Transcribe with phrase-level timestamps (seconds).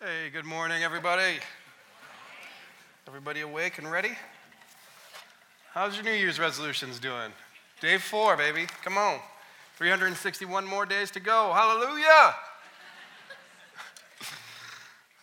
[0.00, 1.40] Hey, good morning, everybody.
[3.08, 4.12] Everybody awake and ready?
[5.72, 7.32] How's your New Year's resolutions doing?
[7.80, 8.66] Day four, baby.
[8.84, 9.18] Come on.
[9.76, 11.52] 361 more days to go.
[11.52, 12.34] Hallelujah.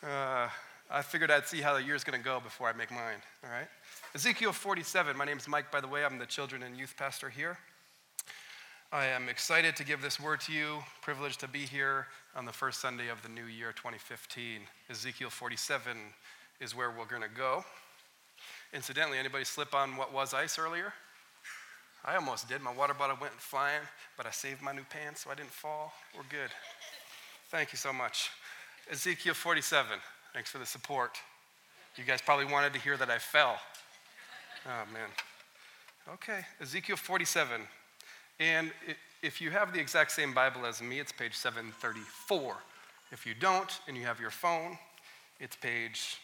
[0.04, 0.50] Uh,
[0.92, 3.50] I figured I'd see how the year's going to go before I make mine, all
[3.50, 3.68] right?
[4.14, 5.18] Ezekiel 47.
[5.18, 6.06] My name's Mike, by the way.
[6.06, 7.58] I'm the children and youth pastor here.
[8.92, 12.06] I am excited to give this word to you, privileged to be here
[12.36, 14.62] on the first Sunday of the new year 2015.
[14.90, 15.98] Ezekiel 47
[16.60, 17.64] is where we're going to go.
[18.74, 20.94] Incidentally, anybody slip on what was ice earlier?
[22.04, 22.62] I almost did.
[22.62, 23.82] My water bottle went flying,
[24.18, 25.94] but I saved my new pants so I didn't fall.
[26.16, 26.52] We're good.
[27.50, 28.30] Thank you so much.
[28.92, 29.98] Ezekiel 47.
[30.34, 31.18] Thanks for the support.
[31.96, 33.58] You guys probably wanted to hear that I fell.
[34.68, 35.08] Oh, man.
[36.14, 37.62] Okay, Ezekiel 47.
[38.40, 38.72] And
[39.26, 42.56] if you have the exact same Bible as me, it's page 734.
[43.12, 44.78] If you don't and you have your phone,
[45.40, 46.18] it's page,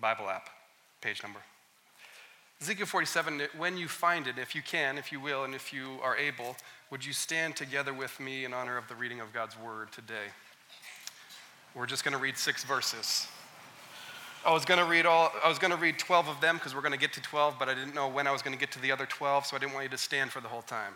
[0.00, 0.48] Bible app,
[1.02, 1.40] page number.
[2.60, 5.98] Ezekiel 47, when you find it, if you can, if you will, and if you
[6.02, 6.56] are able,
[6.90, 10.32] would you stand together with me in honor of the reading of God's word today?
[11.74, 13.28] We're just going to read six verses.
[14.44, 16.74] I was going to read all I was going to read 12 of them because
[16.74, 18.58] we're going to get to 12, but I didn't know when I was going to
[18.58, 20.62] get to the other 12, so I didn't want you to stand for the whole
[20.62, 20.94] time.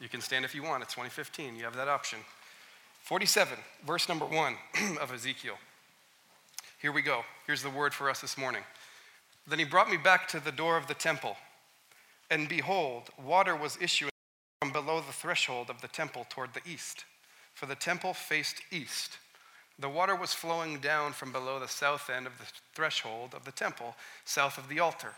[0.00, 0.82] You can stand if you want.
[0.82, 1.56] It's 2015.
[1.56, 2.20] You have that option.
[3.02, 4.56] 47, verse number 1
[5.00, 5.58] of Ezekiel.
[6.80, 7.22] Here we go.
[7.46, 8.62] Here's the word for us this morning.
[9.46, 11.36] Then he brought me back to the door of the temple,
[12.30, 14.10] and behold, water was issuing
[14.60, 17.04] from below the threshold of the temple toward the east,
[17.54, 19.18] for the temple faced east.
[19.78, 23.52] The water was flowing down from below the south end of the threshold of the
[23.52, 25.14] temple, south of the altar.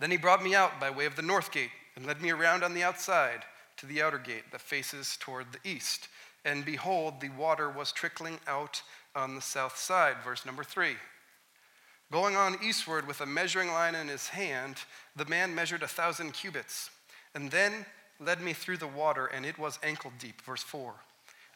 [0.00, 2.64] Then he brought me out by way of the north gate and led me around
[2.64, 3.44] on the outside
[3.82, 6.06] to the outer gate that faces toward the east.
[6.44, 8.80] And behold, the water was trickling out
[9.16, 10.14] on the south side.
[10.24, 10.94] Verse number three.
[12.12, 14.76] Going on eastward with a measuring line in his hand,
[15.16, 16.90] the man measured a thousand cubits,
[17.34, 17.84] and then
[18.20, 20.40] led me through the water, and it was ankle deep.
[20.42, 20.94] Verse 4.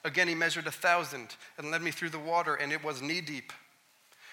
[0.05, 3.21] Again, he measured a thousand and led me through the water, and it was knee
[3.21, 3.53] deep.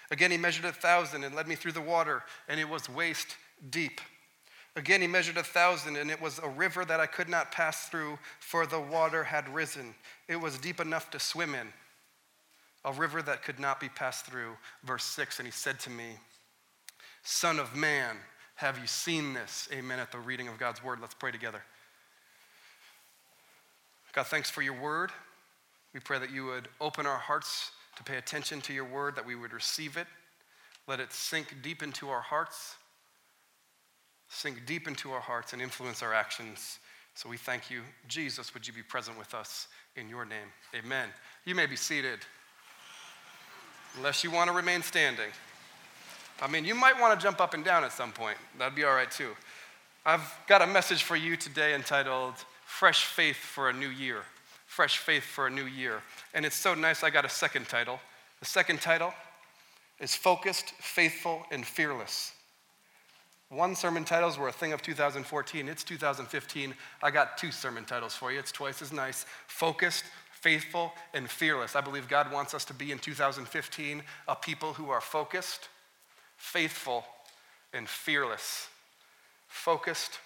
[0.10, 3.36] Again, he measured a thousand and led me through the water, and it was waist
[3.70, 4.02] deep.
[4.76, 7.90] Again, he measured a thousand, and it was a river that I could not pass
[7.90, 9.94] through, for the water had risen.
[10.28, 11.68] It was deep enough to swim in,
[12.84, 14.58] a river that could not be passed through.
[14.84, 16.18] Verse 6 And he said to me,
[17.22, 18.18] Son of man,
[18.56, 19.70] have you seen this?
[19.72, 20.00] Amen.
[20.00, 21.62] At the reading of God's word, let's pray together.
[24.12, 25.12] God, thanks for your word.
[25.94, 29.26] We pray that you would open our hearts to pay attention to your word, that
[29.26, 30.08] we would receive it.
[30.88, 32.76] Let it sink deep into our hearts
[34.34, 36.80] sink deep into our hearts and influence our actions.
[37.14, 37.82] So we thank you.
[38.08, 40.48] Jesus, would you be present with us in your name?
[40.76, 41.10] Amen.
[41.46, 42.20] You may be seated,
[43.96, 45.30] unless you want to remain standing.
[46.42, 48.38] I mean, you might want to jump up and down at some point.
[48.58, 49.30] That'd be all right too.
[50.06, 52.34] I've got a message for you today entitled
[52.66, 54.24] Fresh Faith for a New Year.
[54.66, 56.02] Fresh Faith for a New Year.
[56.34, 58.00] And it's so nice, I got a second title.
[58.40, 59.14] The second title
[60.00, 62.34] is Focused, Faithful, and Fearless.
[63.54, 65.70] One sermon titles were a thing of 2014.
[65.70, 66.74] It's 2015.
[67.04, 68.40] I got two sermon titles for you.
[68.40, 69.28] It's twice as nice.
[69.46, 71.76] Focused, faithful, and fearless.
[71.76, 75.70] I believe God wants us to be in 2015 a people who are focused,
[76.36, 77.06] faithful,
[77.74, 78.70] and fearless.
[79.48, 80.18] Focused,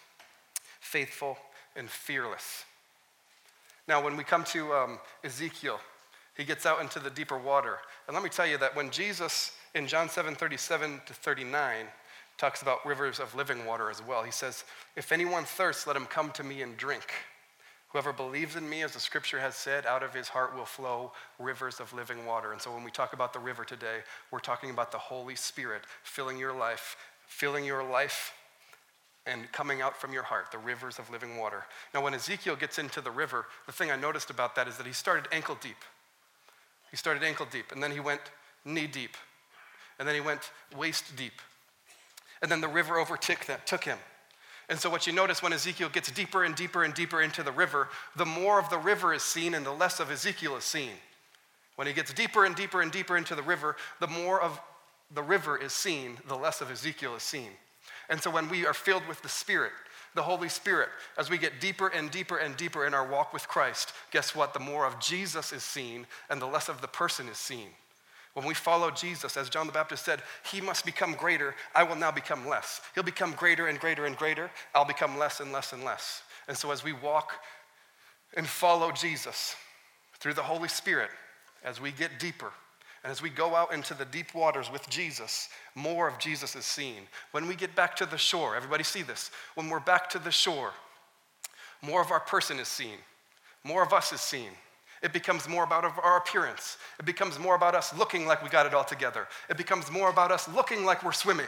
[0.80, 1.38] faithful,
[1.76, 2.64] and fearless.
[3.90, 5.82] Now, when we come to um, Ezekiel,
[6.38, 7.80] he gets out into the deeper water.
[8.08, 11.88] And let me tell you that when Jesus, in John 7 37 to 39,
[12.38, 14.24] talks about rivers of living water as well.
[14.24, 14.64] He says,
[14.96, 17.12] If anyone thirsts, let him come to me and drink.
[17.90, 21.14] Whoever believes in me, as the scripture has said, out of his heart will flow
[21.40, 22.52] rivers of living water.
[22.52, 24.00] And so when we talk about the river today,
[24.30, 28.34] we're talking about the Holy Spirit filling your life, filling your life
[29.26, 31.66] and coming out from your heart, the rivers of living water.
[31.94, 34.88] Now, when Ezekiel gets into the river, the thing I noticed about that is that
[34.88, 35.78] he started ankle deep.
[36.90, 38.22] He started ankle deep, and then he went
[38.64, 39.18] knee deep,
[40.00, 41.42] and then he went waist deep,
[42.42, 43.98] and then the river overtook them, took him.
[44.70, 47.52] And so, what you notice when Ezekiel gets deeper and deeper and deeper into the
[47.52, 50.92] river, the more of the river is seen and the less of Ezekiel is seen.
[51.76, 54.60] When he gets deeper and deeper and deeper into the river, the more of
[55.14, 57.50] the river is seen, the less of Ezekiel is seen.
[58.10, 59.72] And so, when we are filled with the Spirit,
[60.16, 63.48] the Holy Spirit, as we get deeper and deeper and deeper in our walk with
[63.48, 64.54] Christ, guess what?
[64.54, 67.70] The more of Jesus is seen and the less of the person is seen.
[68.38, 71.96] When we follow Jesus, as John the Baptist said, he must become greater, I will
[71.96, 72.82] now become less.
[72.94, 76.22] He'll become greater and greater and greater, I'll become less and less and less.
[76.48, 77.32] And so as we walk
[78.36, 79.56] and follow Jesus
[80.20, 81.10] through the Holy Spirit,
[81.64, 82.52] as we get deeper,
[83.08, 86.66] And as we go out into the deep waters with Jesus, more of Jesus is
[86.66, 87.08] seen.
[87.32, 89.32] When we get back to the shore, everybody see this?
[89.56, 90.74] When we're back to the shore,
[91.82, 92.98] more of our person is seen,
[93.64, 94.50] more of us is seen.
[95.04, 96.78] It becomes more about our appearance.
[97.00, 99.28] It becomes more about us looking like we got it all together.
[99.50, 101.48] It becomes more about us looking like we're swimming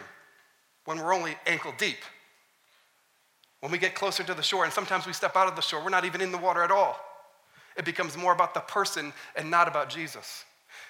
[0.86, 1.98] when we're only ankle deep.
[3.60, 5.84] When we get closer to the shore, and sometimes we step out of the shore,
[5.84, 7.00] we're not even in the water at all.
[7.76, 10.46] It becomes more about the person and not about Jesus.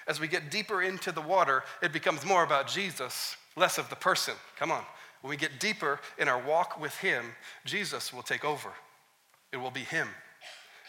[0.06, 3.96] As we get deeper into the water, it becomes more about Jesus, less of the
[3.96, 4.34] person.
[4.58, 4.84] Come on.
[5.20, 7.24] When we get deeper in our walk with Him,
[7.64, 8.70] Jesus will take over.
[9.52, 10.08] It will be Him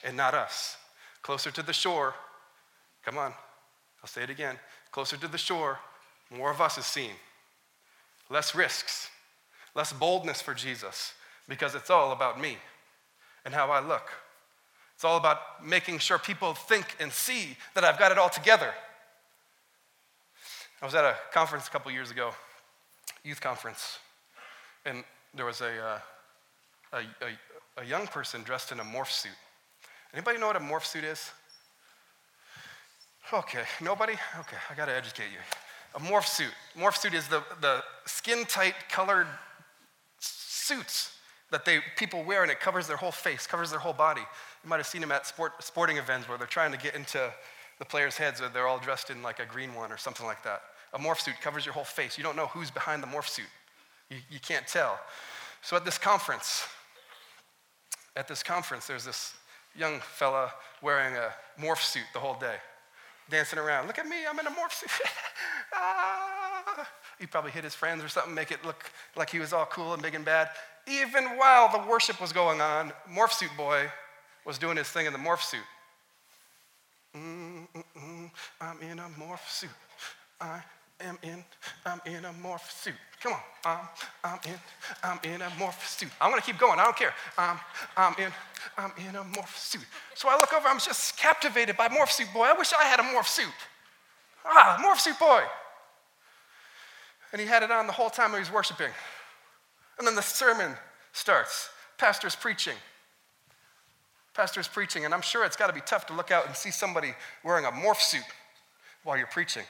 [0.04, 0.78] and not us.
[1.22, 2.16] Closer to the shore,
[3.04, 3.34] come on,
[4.02, 4.58] I'll say it again.
[4.92, 5.80] Closer to the shore,
[6.36, 7.12] more of us is seen.
[8.30, 9.10] Less risks,
[9.76, 11.14] less boldness for Jesus,
[11.48, 12.58] because it's all about me
[13.46, 14.10] and how I look.
[14.96, 18.74] It's all about making sure people think and see that I've got it all together.
[20.82, 22.32] I was at a conference a couple years ago,
[23.24, 24.00] youth conference,
[24.86, 25.04] and
[25.36, 26.00] there was a, uh,
[26.94, 29.32] a, a, a young person dressed in a morph suit.
[30.14, 31.32] Anybody know what a morph suit is?
[33.34, 34.14] Okay, nobody?
[34.40, 35.40] Okay, I gotta educate you.
[35.96, 36.52] A morph suit.
[36.78, 39.28] Morph suit is the, the skin tight colored
[40.20, 41.16] suits
[41.52, 44.22] that they, people wear and it covers their whole face, covers their whole body.
[44.64, 47.32] You might have seen them at sport, sporting events where they're trying to get into
[47.80, 50.44] the players' heads or they're all dressed in like a green one or something like
[50.44, 50.62] that.
[50.94, 52.18] A morph suit covers your whole face.
[52.18, 53.46] You don't know who's behind the morph suit.
[54.10, 55.00] You, you can't tell.
[55.62, 56.68] So at this conference,
[58.16, 59.34] at this conference, there's this
[59.76, 60.52] young fella
[60.82, 62.56] wearing a morph suit the whole day,
[63.30, 63.88] dancing around.
[63.88, 64.92] Look at me, I'm in a morph suit.
[65.74, 66.88] ah.
[67.20, 69.94] He probably hit his friends or something, make it look like he was all cool
[69.94, 70.50] and big and bad.
[70.88, 73.88] Even while the worship was going on, Morph Suit Boy
[74.46, 75.60] was doing his thing in the morph suit.
[77.16, 79.70] Mm-mm-mm, I'm in a morph suit.
[80.40, 80.64] I
[81.04, 81.44] am in,
[81.86, 82.94] I'm in a morph suit.
[83.22, 83.80] Come on, I'm,
[84.24, 84.60] I'm in,
[85.04, 86.10] I'm in a morph suit.
[86.20, 87.14] I'm gonna keep going, I don't care.
[87.38, 87.60] I'm,
[87.96, 88.32] I'm in,
[88.78, 89.86] I'm in a morph suit.
[90.16, 92.46] So I look over, I'm just captivated by morph suit boy.
[92.46, 93.46] I wish I had a morph suit.
[94.46, 95.44] Ah, morph suit boy.
[97.32, 98.92] And he had it on the whole time he was worshiping.
[99.98, 100.74] And then the sermon
[101.14, 101.70] starts.
[101.98, 102.76] Pastor's preaching.
[104.34, 106.72] Pastor's preaching, and I'm sure it's got to be tough to look out and see
[106.72, 107.14] somebody
[107.44, 108.24] wearing a morph suit
[109.04, 109.64] while you're preaching.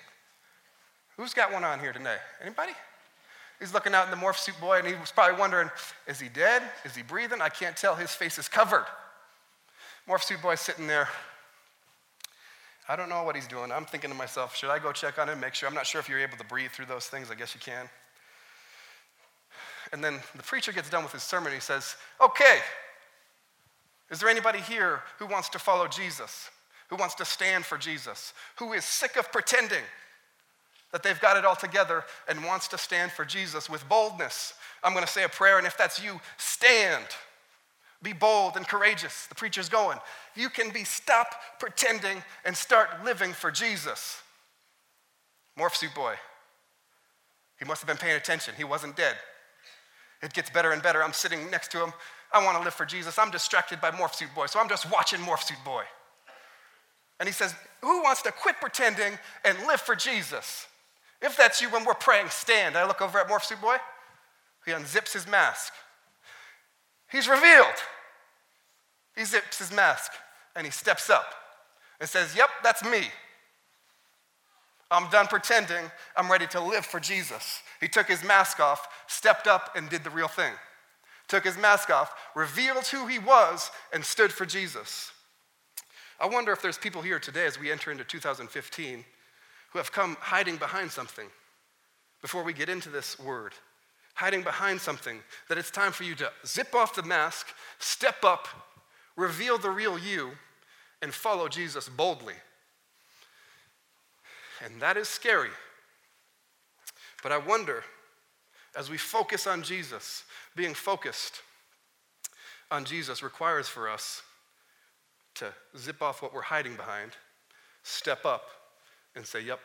[1.18, 2.18] Who's got one on here today?
[2.42, 2.74] Anybody?
[3.60, 5.70] He's looking out in the morph suit boy and he was probably wondering,
[6.08, 6.64] is he dead?
[6.84, 7.42] Is he breathing?
[7.42, 7.96] I can't tell.
[7.96, 8.86] His face is covered.
[10.08, 11.08] Morph suit boy sitting there.
[12.90, 13.72] I don't know what he's doing.
[13.72, 15.70] I'm thinking to myself, should I go check on him, make sure?
[15.70, 17.30] I'm not sure if you're able to breathe through those things.
[17.30, 17.88] I guess you can.
[19.94, 21.54] And then the preacher gets done with his sermon.
[21.54, 22.60] He says, okay,
[24.10, 26.50] is there anybody here who wants to follow Jesus,
[26.90, 29.84] who wants to stand for Jesus, who is sick of pretending?
[30.92, 34.54] That they've got it all together and wants to stand for Jesus with boldness.
[34.84, 37.06] I'm going to say a prayer, and if that's you, stand.
[38.04, 39.28] Be bold and courageous.
[39.28, 40.00] The preacher's going.
[40.36, 44.22] You can be stop pretending and start living for Jesus.
[45.58, 46.16] Morph suit boy.
[47.60, 48.56] He must have been paying attention.
[48.58, 49.16] He wasn't dead.
[50.24, 51.04] It gets better and better.
[51.04, 51.94] I'm sitting next to him.
[52.34, 53.20] I want to live for Jesus.
[53.20, 55.84] I'm distracted by Morph Suit Boy, so I'm just watching Morph Suit Boy.
[57.20, 59.14] And he says, Who wants to quit pretending
[59.46, 60.66] and live for Jesus?
[61.22, 62.76] If that's you when we're praying, stand.
[62.76, 63.78] I look over at Morph Boy.
[64.66, 65.74] He unzips his mask.
[67.12, 67.76] He's revealed.
[69.16, 70.12] He zips his mask
[70.56, 71.34] and he steps up
[72.00, 73.04] and says, Yep, that's me.
[74.90, 75.86] I'm done pretending.
[76.18, 77.62] I'm ready to live for Jesus.
[77.80, 80.52] He took his mask off, stepped up, and did the real thing.
[81.30, 85.12] Took his mask off, revealed who he was, and stood for Jesus.
[86.20, 89.06] I wonder if there's people here today as we enter into 2015
[89.72, 91.28] who have come hiding behind something
[92.22, 93.54] before we get into this word,
[94.14, 97.48] hiding behind something, that it's time for you to zip off the mask,
[97.80, 98.48] step up,
[99.16, 100.32] reveal the real you,
[101.02, 102.36] and follow Jesus boldly.
[104.64, 105.50] And that is scary.
[107.24, 107.84] But I wonder,
[108.76, 110.24] as we focus on Jesus,
[110.56, 111.42] being focused
[112.70, 114.22] on Jesus requires for us
[115.36, 115.48] to
[115.78, 117.12] zip off what we're hiding behind,
[117.84, 118.44] step up,
[119.16, 119.60] and say, Yep,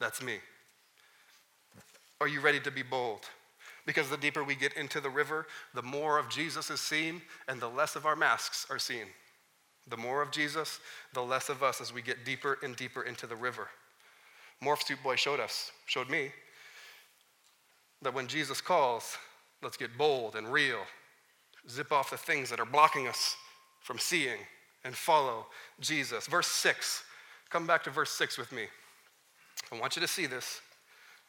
[0.00, 0.36] that's me?
[2.20, 3.20] Are you ready to be bold?
[3.84, 7.60] Because the deeper we get into the river, the more of Jesus is seen and
[7.60, 9.06] the less of our masks are seen.
[9.88, 10.80] The more of Jesus,
[11.14, 13.68] the less of us as we get deeper and deeper into the river.
[14.62, 16.30] Morph Boy showed us, showed me,
[18.02, 19.16] that when Jesus calls,
[19.62, 20.80] let's get bold and real.
[21.68, 23.36] Zip off the things that are blocking us
[23.80, 24.38] from seeing
[24.84, 25.46] and follow
[25.80, 26.26] Jesus.
[26.26, 27.04] Verse 6
[27.50, 28.64] Come back to verse 6 with me.
[29.72, 30.60] I want you to see this.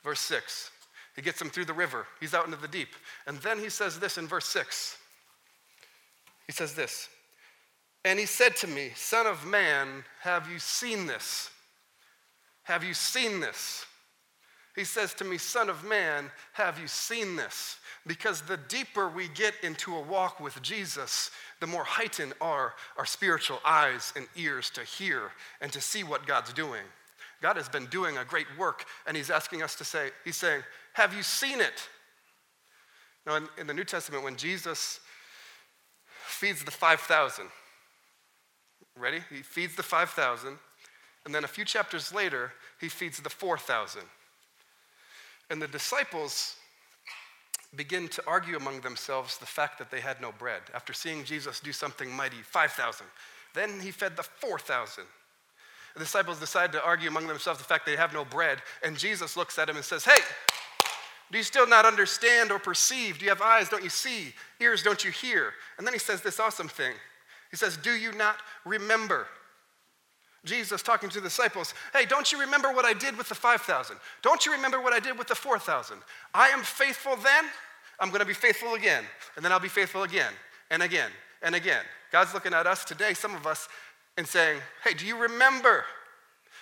[0.04, 0.72] Verse 6.
[1.16, 2.06] He gets him through the river.
[2.20, 2.90] He's out into the deep.
[3.26, 4.98] And then he says this in verse 6.
[6.46, 7.10] He says this.
[8.06, 11.50] And he said to me, Son of man, have you seen this?
[12.64, 13.86] Have you seen this?
[14.78, 17.80] He says to me, Son of man, have you seen this?
[18.06, 23.06] Because the deeper we get into a walk with Jesus, the more heightened are our
[23.06, 25.32] spiritual eyes and ears to hear
[25.62, 26.84] and to see what God's doing.
[27.42, 30.62] God has been doing a great work, and He's asking us to say, He's saying,
[30.94, 31.90] Have you seen it?
[33.26, 35.00] Now, in, in the New Testament, when Jesus
[36.28, 37.46] feeds the 5,000,
[38.96, 39.22] ready?
[39.32, 40.60] He feeds the 5,000,
[41.26, 44.04] and then a few chapters later, He feeds the 4,000.
[45.50, 46.56] And the disciples
[47.76, 50.62] begin to argue among themselves the fact that they had no bread.
[50.74, 53.06] After seeing Jesus do something mighty, 5,000.
[53.54, 55.04] Then he fed the 4,000.
[55.94, 59.36] The disciples decide to argue among themselves the fact they have no bread, and Jesus
[59.36, 60.22] looks at him and says, Hey,
[61.32, 63.18] do you still not understand or perceive?
[63.18, 63.68] Do you have eyes?
[63.68, 64.34] Don't you see?
[64.62, 64.84] Ears?
[64.84, 65.54] Don't you hear?
[65.78, 66.94] And then he says this awesome thing.
[67.52, 69.28] He says, Do you not remember?
[70.46, 73.98] Jesus talking to the disciples, Hey, don't you remember what I did with the 5,000?
[74.22, 75.98] Don't you remember what I did with the 4,000?
[76.34, 77.46] I am faithful then,
[78.00, 79.04] I'm to be faithful again,
[79.36, 80.32] and then I'll be faithful again,
[80.70, 81.10] and again,
[81.42, 81.84] and again.
[82.12, 83.68] God's looking at us today, some of us,
[84.18, 85.86] and saying, Hey, do you remember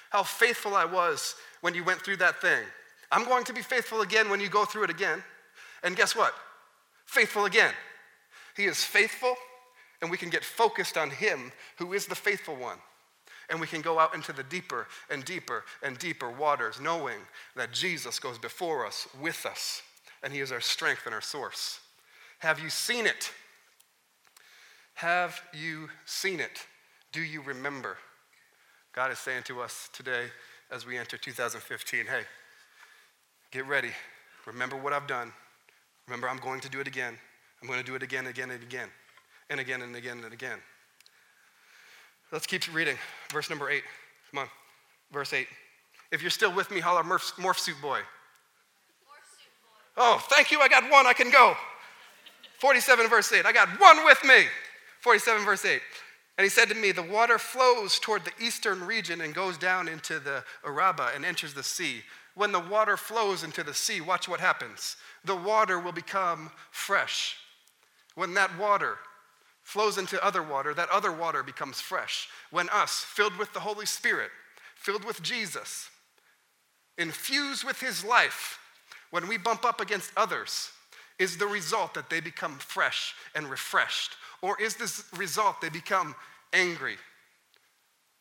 [0.09, 2.63] how faithful I was when you went through that thing?
[3.11, 5.23] I'm going to be faithful again when you go through it again.
[5.83, 6.33] And guess what?
[7.05, 7.73] Faithful again.
[8.55, 9.35] He is faithful,
[10.01, 12.77] and we can get focused on Him who is the faithful one.
[13.49, 17.19] And we can go out into the deeper and deeper and deeper waters, knowing
[17.55, 19.81] that Jesus goes before us, with us,
[20.23, 21.79] and He is our strength and our source.
[22.39, 23.31] Have you seen it?
[24.95, 26.65] Have you seen it?
[27.11, 27.97] Do you remember?
[28.93, 30.25] God is saying to us today
[30.71, 32.21] as we enter 2015 hey,
[33.51, 33.91] get ready.
[34.45, 35.33] Remember what I've done.
[36.07, 37.17] Remember, I'm going to do it again.
[37.61, 38.89] I'm going to do it again, again, and again,
[39.49, 40.59] and again, and again, and again.
[42.31, 42.97] Let's keep reading.
[43.31, 43.83] Verse number eight.
[44.31, 44.47] Come on.
[45.11, 45.47] Verse eight.
[46.11, 47.99] If you're still with me, holler morph, morph suit boy.
[49.97, 50.59] Oh, thank you.
[50.59, 51.07] I got one.
[51.07, 51.55] I can go.
[52.59, 53.45] 47 verse 8.
[53.45, 54.45] I got one with me.
[55.01, 55.81] 47 verse 8.
[56.37, 59.87] And he said to me, The water flows toward the eastern region and goes down
[59.87, 62.01] into the Arabah and enters the sea.
[62.33, 64.97] When the water flows into the sea, watch what happens.
[65.23, 67.37] The water will become fresh.
[68.15, 68.97] When that water
[69.65, 72.29] flows into other water, that other water becomes fresh.
[72.51, 74.29] When us, filled with the Holy Spirit,
[74.75, 75.89] filled with Jesus,
[76.99, 78.59] infused with his life,
[79.09, 80.69] when we bump up against others,
[81.17, 84.11] is the result that they become fresh and refreshed?
[84.41, 86.13] Or is this result they become
[86.53, 86.97] angry,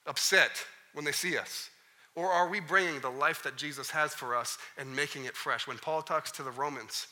[0.06, 1.68] upset when they see us?
[2.16, 5.66] Or are we bringing the life that Jesus has for us and making it fresh?
[5.66, 7.08] When Paul talks to the Romans,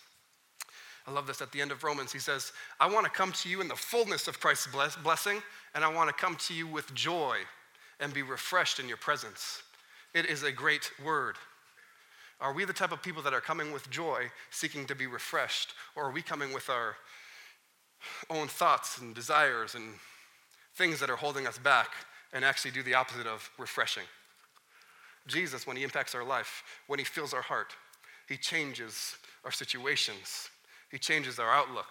[1.06, 2.12] I love this at the end of Romans.
[2.12, 4.68] He says, I want to come to you in the fullness of Christ's
[5.02, 5.42] blessing,
[5.74, 7.38] and I want to come to you with joy
[7.98, 9.62] and be refreshed in your presence.
[10.14, 11.36] It is a great word.
[12.40, 15.74] Are we the type of people that are coming with joy, seeking to be refreshed,
[15.96, 16.96] or are we coming with our
[18.30, 19.94] own thoughts and desires and
[20.74, 21.90] things that are holding us back
[22.32, 24.04] and actually do the opposite of refreshing?
[25.28, 27.74] Jesus, when he impacts our life, when he fills our heart,
[28.28, 30.50] he changes our situations.
[30.92, 31.88] He changes our outlook.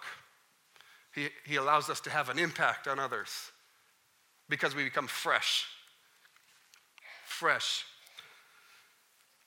[1.14, 3.50] He, he allows us to have an impact on others
[4.48, 5.66] because we become fresh.
[7.26, 7.84] Fresh.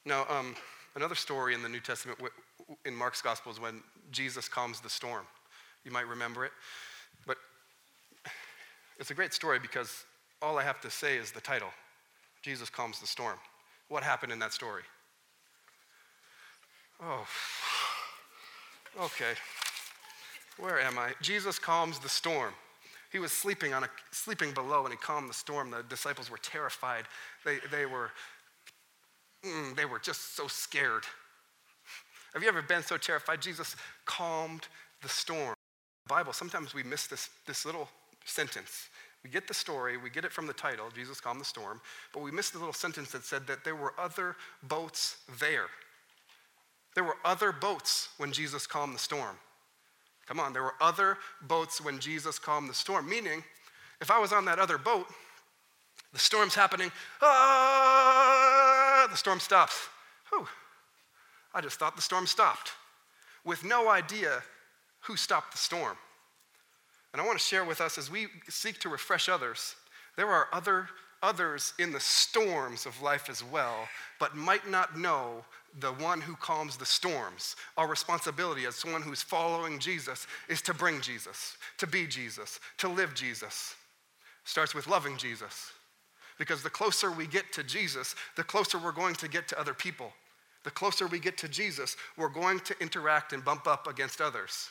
[0.06, 0.56] Now, um,
[0.96, 2.20] another story in the New Testament
[2.86, 3.82] in Mark's Gospel is when
[4.12, 5.26] Jesus calms the storm.
[5.86, 6.52] You might remember it.
[7.26, 7.38] But
[9.00, 10.04] it's a great story because
[10.42, 11.70] all I have to say is the title
[12.42, 13.38] Jesus calms the storm.
[13.88, 14.84] What happened in that story?
[17.02, 17.26] Oh,
[19.00, 19.34] Okay.
[20.58, 21.12] Where am I?
[21.22, 22.54] Jesus calms the storm.
[23.12, 25.72] He was sleeping on a sleeping below and he calmed the storm.
[25.72, 27.06] The disciples were terrified.
[27.44, 28.12] They, they were
[29.46, 31.04] mm, they were just so scared.
[32.34, 33.42] Have you ever been so terrified?
[33.42, 33.76] Jesus
[34.06, 34.68] calmed
[35.02, 35.56] the storm.
[36.06, 37.88] The Bible, sometimes we miss this, this little
[38.26, 38.90] sentence.
[39.24, 41.82] We get the story, we get it from the title, Jesus calmed the storm,
[42.14, 45.68] but we miss the little sentence that said that there were other boats there.
[46.96, 49.38] There were other boats when Jesus calmed the storm.
[50.26, 53.08] Come on, there were other boats when Jesus calmed the storm.
[53.08, 53.44] Meaning,
[54.02, 55.06] if I was on that other boat,
[56.14, 59.90] the storm's happening, ah, the storm stops.
[60.30, 60.48] Whew.
[61.54, 62.72] I just thought the storm stopped
[63.44, 64.42] with no idea
[65.02, 65.98] who stopped the storm.
[67.14, 69.76] And I want to share with us as we seek to refresh others,
[70.18, 70.90] there are other
[71.22, 73.88] others in the storms of life as well,
[74.20, 75.46] but might not know
[75.80, 77.56] the one who calms the storms.
[77.78, 82.88] Our responsibility as someone who's following Jesus is to bring Jesus, to be Jesus, to
[82.88, 83.76] live Jesus.
[84.46, 85.72] Starts with loving Jesus.
[86.38, 89.74] Because the closer we get to Jesus, the closer we're going to get to other
[89.74, 90.12] people.
[90.64, 94.70] The closer we get to Jesus, we're going to interact and bump up against others.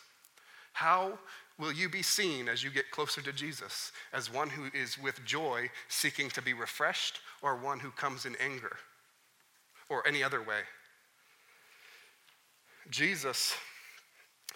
[0.73, 1.18] How
[1.58, 3.92] will you be seen as you get closer to Jesus?
[4.12, 8.34] As one who is with joy seeking to be refreshed, or one who comes in
[8.37, 8.76] anger,
[9.88, 10.62] or any other way?
[12.91, 13.55] Jesus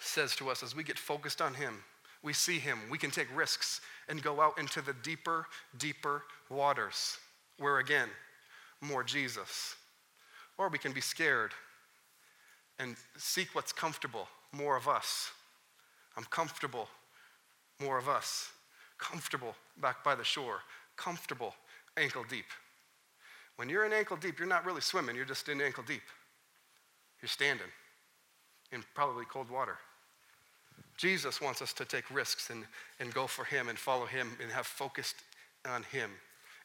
[0.00, 1.82] says to us as we get focused on Him,
[2.22, 5.46] we see Him, we can take risks and go out into the deeper,
[5.78, 7.18] deeper waters
[7.58, 8.08] where again,
[8.80, 9.76] more Jesus.
[10.56, 11.52] Or we can be scared
[12.78, 15.30] and seek what's comfortable, more of us.
[16.16, 16.88] I'm comfortable,
[17.80, 18.50] more of us.
[18.98, 20.58] Comfortable back by the shore,
[20.96, 21.54] comfortable,
[21.96, 22.46] ankle deep.
[23.56, 26.02] When you're in ankle deep, you're not really swimming, you're just in ankle deep.
[27.22, 27.66] You're standing
[28.72, 29.78] in probably cold water.
[30.96, 32.64] Jesus wants us to take risks and,
[33.00, 35.16] and go for Him and follow Him and have focused
[35.66, 36.10] on Him.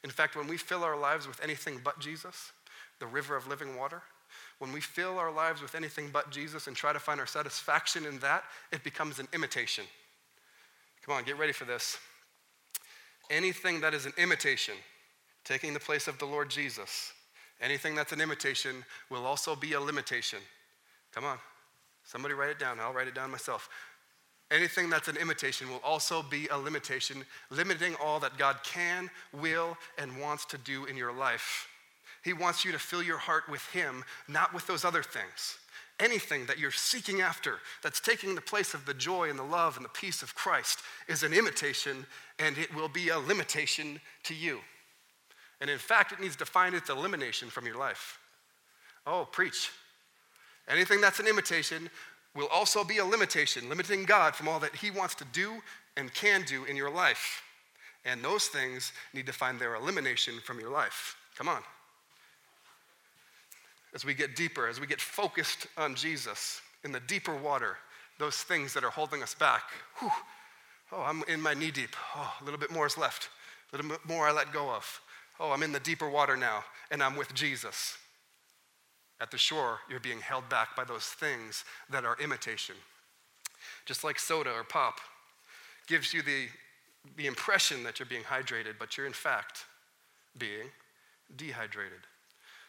[0.03, 2.51] In fact, when we fill our lives with anything but Jesus,
[2.99, 4.01] the river of living water,
[4.59, 8.05] when we fill our lives with anything but Jesus and try to find our satisfaction
[8.05, 9.85] in that, it becomes an imitation.
[11.05, 11.97] Come on, get ready for this.
[13.29, 14.75] Anything that is an imitation,
[15.43, 17.13] taking the place of the Lord Jesus,
[17.61, 20.39] anything that's an imitation will also be a limitation.
[21.13, 21.37] Come on.
[22.03, 22.79] Somebody write it down.
[22.79, 23.69] I'll write it down myself.
[24.51, 29.77] Anything that's an imitation will also be a limitation, limiting all that God can, will,
[29.97, 31.67] and wants to do in your life.
[32.23, 35.57] He wants you to fill your heart with Him, not with those other things.
[35.99, 39.75] Anything that you're seeking after that's taking the place of the joy and the love
[39.75, 42.05] and the peace of Christ is an imitation,
[42.39, 44.59] and it will be a limitation to you.
[45.61, 48.19] And in fact, it needs to find its elimination from your life.
[49.05, 49.71] Oh, preach.
[50.67, 51.89] Anything that's an imitation
[52.35, 55.61] will also be a limitation, limiting God from all that He wants to do
[55.97, 57.43] and can do in your life.
[58.05, 61.15] And those things need to find their elimination from your life.
[61.37, 61.61] Come on.
[63.93, 67.77] As we get deeper, as we get focused on Jesus in the deeper water,
[68.19, 69.63] those things that are holding us back,
[69.99, 70.09] whew,
[70.91, 71.95] oh, I'm in my knee deep.
[72.15, 73.29] Oh, a little bit more is left.
[73.71, 75.01] A little bit more I let go of.
[75.39, 77.97] Oh, I'm in the deeper water now, and I'm with Jesus.
[79.23, 82.75] At the shore, you're being held back by those things that are imitation.
[83.85, 84.99] Just like soda or pop
[85.87, 86.47] gives you the,
[87.15, 89.63] the impression that you're being hydrated, but you're in fact
[90.37, 90.67] being
[91.37, 91.99] dehydrated.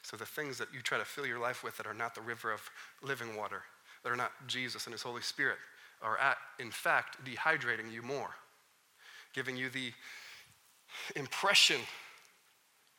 [0.03, 2.21] So the things that you try to fill your life with that are not the
[2.21, 2.61] river of
[3.03, 3.63] living water,
[4.05, 5.59] that are not Jesus and His Holy Spirit,
[6.03, 8.31] are at, in fact, dehydrating you more,
[9.35, 9.91] giving you the
[11.17, 11.81] impression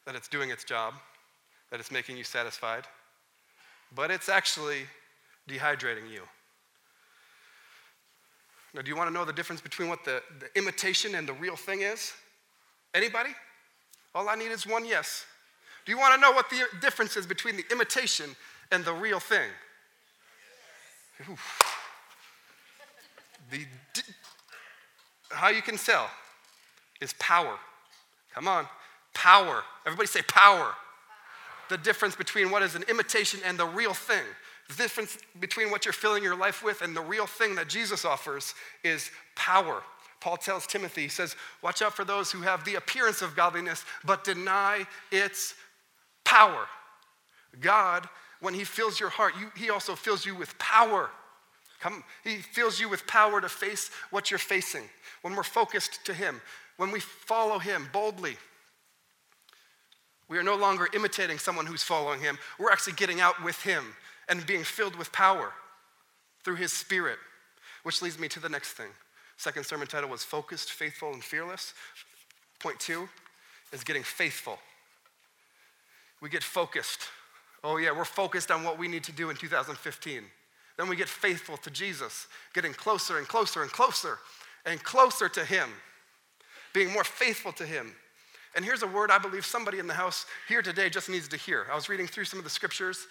[0.06, 0.96] that it's doing its job,
[1.72, 2.86] that it's making you satisfied,
[3.96, 4.82] but it's actually
[5.50, 6.22] dehydrating you.
[8.74, 11.34] Now, do you want to know the difference between what the, the imitation and the
[11.34, 12.12] real thing is?
[12.94, 13.30] Anybody?
[14.14, 15.26] All I need is one yes.
[15.86, 18.36] Do you want to know what the difference is between the imitation
[18.72, 19.50] and the real thing?
[23.52, 23.66] The,
[25.30, 26.10] how you can tell
[27.00, 27.56] is power.
[28.34, 28.66] Come on,
[29.14, 29.64] power.
[29.86, 30.76] Everybody say power
[31.70, 34.24] the difference between what is an imitation and the real thing.
[34.70, 38.04] The difference between what you're filling your life with and the real thing that Jesus
[38.06, 39.84] offers is power.
[40.20, 43.86] Paul tells Timothy, he says, Watch out for those who have the appearance of godliness,
[44.04, 45.54] but deny its
[46.24, 46.66] power.
[47.60, 51.10] God, when He fills your heart, you, He also fills you with power.
[51.80, 54.84] Come, he fills you with power to face what you're facing.
[55.22, 56.42] When we're focused to Him,
[56.78, 58.38] when we follow Him boldly,
[60.28, 62.38] we are no longer imitating someone who's following him.
[62.60, 63.96] We're actually getting out with him
[64.28, 65.54] and being filled with power
[66.44, 67.18] through his spirit.
[67.84, 68.90] Which leads me to the next thing.
[69.38, 71.74] Second sermon title was Focused, Faithful, and Fearless.
[72.60, 73.08] Point two
[73.72, 74.58] is getting faithful.
[76.22, 77.02] We get focused.
[77.64, 80.24] Oh, yeah, we're focused on what we need to do in 2015.
[80.78, 84.20] Then we get faithful to Jesus, getting closer and closer and closer
[84.66, 85.70] and closer to Him,
[86.74, 87.94] being more faithful to Him,
[88.56, 91.38] and here's a word I believe somebody in the house here today just needs to
[91.38, 91.66] hear.
[91.72, 93.08] I was reading through some of the scriptures,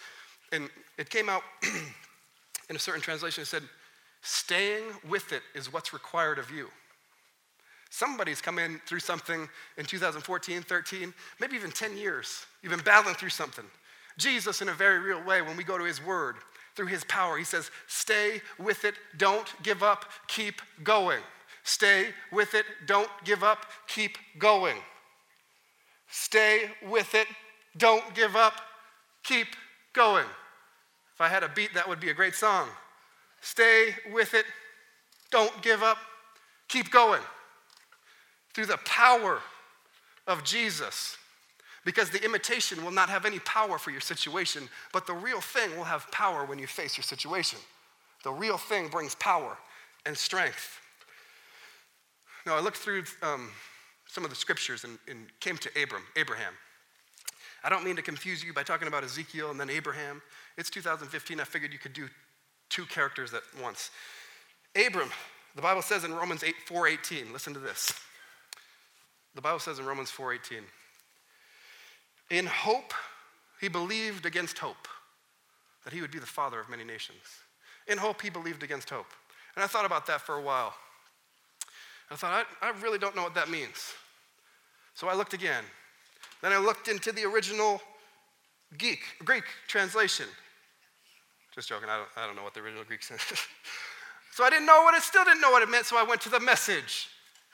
[0.52, 1.42] and it came out
[2.70, 3.42] in a certain translation.
[3.42, 3.62] It said,
[4.22, 6.68] Staying with it is what's required of you.
[7.90, 12.46] Somebody's come in through something in 2014, 13, maybe even 10 years.
[12.62, 13.66] You've been battling through something.
[14.16, 16.36] Jesus, in a very real way, when we go to his word,
[16.74, 21.20] through his power, he says, Stay with it, don't give up, keep going.
[21.62, 24.76] Stay with it, don't give up, keep going.
[26.16, 27.26] Stay with it.
[27.76, 28.54] Don't give up.
[29.24, 29.48] Keep
[29.92, 30.26] going.
[31.12, 32.68] If I had a beat, that would be a great song.
[33.40, 34.44] Stay with it.
[35.32, 35.98] Don't give up.
[36.68, 37.20] Keep going.
[38.54, 39.40] Through the power
[40.28, 41.16] of Jesus.
[41.84, 45.76] Because the imitation will not have any power for your situation, but the real thing
[45.76, 47.58] will have power when you face your situation.
[48.22, 49.58] The real thing brings power
[50.06, 50.78] and strength.
[52.46, 53.50] Now, I looked through um,
[54.14, 56.52] some of the scriptures and, and came to Abram, Abraham.
[57.64, 60.22] I don't mean to confuse you by talking about Ezekiel and then Abraham.
[60.56, 61.40] It's 2015.
[61.40, 62.08] I figured you could do
[62.68, 63.90] two characters at once.
[64.76, 65.10] Abram,
[65.56, 67.32] the Bible says in Romans 8, 4:18.
[67.32, 67.92] Listen to this.
[69.34, 70.62] The Bible says in Romans 4:18.
[72.30, 72.94] In hope,
[73.60, 74.86] he believed against hope
[75.84, 77.18] that he would be the father of many nations.
[77.88, 79.12] In hope, he believed against hope.
[79.56, 80.74] And I thought about that for a while.
[82.10, 83.94] I thought, I, I really don't know what that means.
[84.94, 85.64] So I looked again.
[86.42, 87.80] Then I looked into the original
[88.78, 90.26] Greek, translation.
[91.54, 93.20] Just joking, I don't, I don't know what the original Greek says.
[94.32, 96.20] so I didn't know what it, still didn't know what it meant, so I went
[96.22, 97.08] to the message.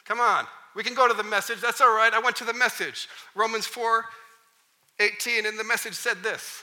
[0.05, 2.12] Come on, we can go to the message, that's all right.
[2.12, 3.09] I went to the message.
[3.35, 4.05] Romans 4
[5.00, 6.62] 18, and the message said this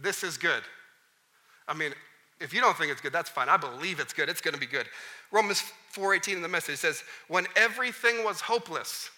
[0.00, 0.62] This is good.
[1.66, 1.92] I mean,
[2.40, 3.48] if you don't think it's good, that's fine.
[3.48, 4.28] I believe it's good.
[4.28, 4.86] It's going to be good.
[5.30, 5.62] Romans
[5.94, 9.10] 4:18 in the message says, "When everything was hopeless."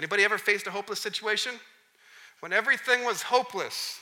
[0.00, 1.52] Anybody ever faced a hopeless situation?
[2.40, 4.00] When everything was hopeless,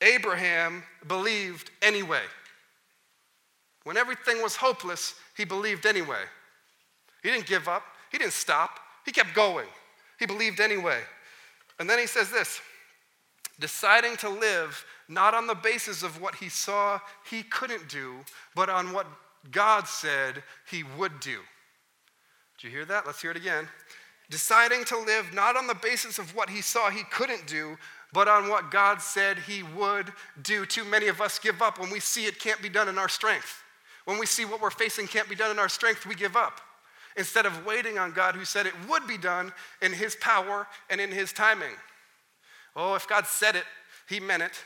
[0.00, 2.22] Abraham believed anyway.
[3.82, 6.22] When everything was hopeless, he believed anyway.
[7.24, 7.82] He didn't give up.
[8.12, 8.78] He didn't stop.
[9.04, 9.66] He kept going.
[10.20, 11.00] He believed anyway.
[11.80, 12.60] And then he says this
[13.58, 18.14] deciding to live not on the basis of what he saw he couldn't do,
[18.54, 19.08] but on what
[19.50, 21.38] God said he would do.
[22.58, 23.06] Did you hear that?
[23.06, 23.66] Let's hear it again.
[24.32, 27.76] Deciding to live not on the basis of what he saw he couldn't do,
[28.14, 30.10] but on what God said he would
[30.42, 30.64] do.
[30.64, 33.10] Too many of us give up when we see it can't be done in our
[33.10, 33.62] strength.
[34.06, 36.62] When we see what we're facing can't be done in our strength, we give up.
[37.14, 40.98] Instead of waiting on God who said it would be done in his power and
[40.98, 41.76] in his timing.
[42.74, 43.64] Oh, if God said it,
[44.08, 44.64] he meant it.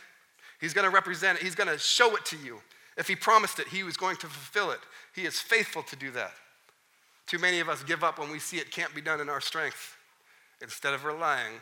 [0.60, 2.60] He's going to represent it, He's going to show it to you.
[2.96, 4.80] If He promised it, He was going to fulfill it.
[5.12, 6.32] He is faithful to do that.
[7.26, 9.40] Too many of us give up when we see it can't be done in our
[9.40, 9.96] strength
[10.62, 11.54] instead of relying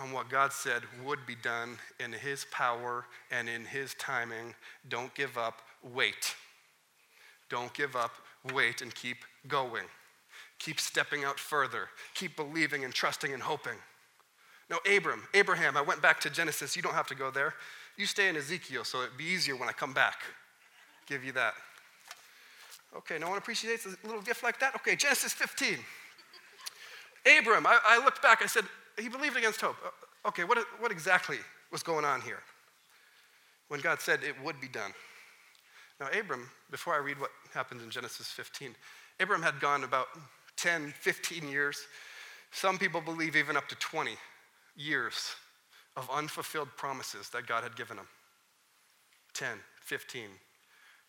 [0.00, 4.54] on what God said would be done in His power and in His timing.
[4.88, 6.34] Don't give up, wait.
[7.50, 8.12] Don't give up,
[8.54, 9.18] wait, and keep
[9.48, 9.84] going.
[10.58, 11.88] Keep stepping out further.
[12.14, 13.76] Keep believing and trusting and hoping.
[14.70, 16.76] No, Abram, Abraham, I went back to Genesis.
[16.76, 17.54] You don't have to go there.
[17.96, 20.20] You stay in Ezekiel, so it'd be easier when I come back.
[21.06, 21.54] Give you that.
[22.96, 24.74] Okay, no one appreciates a little gift like that?
[24.76, 25.78] Okay, Genesis 15.
[27.38, 28.64] Abram, I, I looked back, I said,
[29.00, 29.76] he believed against hope.
[29.84, 31.38] Uh, okay, what, what exactly
[31.70, 32.40] was going on here
[33.68, 34.92] when God said it would be done?
[36.00, 38.74] Now, Abram, before I read what happened in Genesis 15,
[39.20, 40.08] Abram had gone about
[40.56, 41.78] 10, 15 years.
[42.50, 44.12] Some people believe even up to 20
[44.76, 45.34] years
[45.96, 48.06] of unfulfilled promises that God had given him
[49.34, 49.48] 10,
[49.80, 50.22] 15,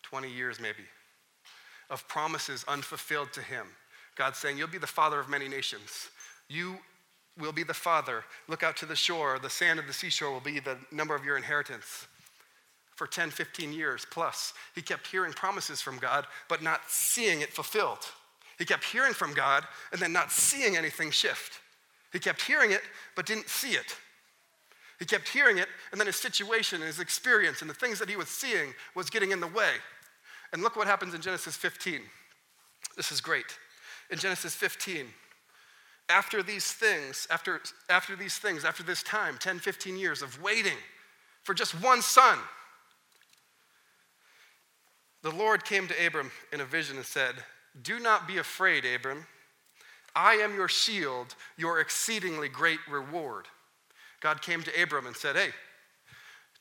[0.02, 0.84] 20 years maybe
[1.90, 3.66] of promises unfulfilled to him.
[4.16, 6.08] God saying, You'll be the father of many nations.
[6.48, 6.78] You
[7.38, 8.24] will be the father.
[8.48, 9.38] Look out to the shore.
[9.38, 12.06] The sand of the seashore will be the number of your inheritance.
[12.94, 17.52] For 10, 15 years plus, he kept hearing promises from God, but not seeing it
[17.52, 18.06] fulfilled.
[18.56, 21.60] He kept hearing from God and then not seeing anything shift.
[22.12, 22.82] He kept hearing it,
[23.16, 23.96] but didn't see it.
[25.00, 28.08] He kept hearing it, and then his situation and his experience and the things that
[28.08, 29.72] he was seeing was getting in the way.
[30.54, 32.00] And look what happens in Genesis 15.
[32.96, 33.58] This is great.
[34.10, 35.06] In Genesis 15,
[36.08, 40.76] after these things, after, after these things, after this time, 10, 15 years of waiting
[41.42, 42.38] for just one son,
[45.24, 47.34] the Lord came to Abram in a vision and said,
[47.82, 49.26] Do not be afraid, Abram.
[50.14, 53.46] I am your shield, your exceedingly great reward.
[54.20, 55.48] God came to Abram and said, Hey,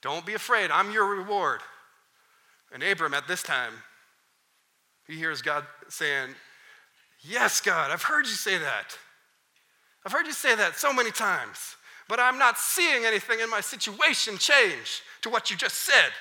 [0.01, 1.61] don't be afraid, I'm your reward.
[2.73, 3.73] And Abram, at this time,
[5.07, 6.29] he hears God saying,
[7.21, 8.97] Yes, God, I've heard you say that.
[10.05, 11.77] I've heard you say that so many times,
[12.09, 16.11] but I'm not seeing anything in my situation change to what you just said.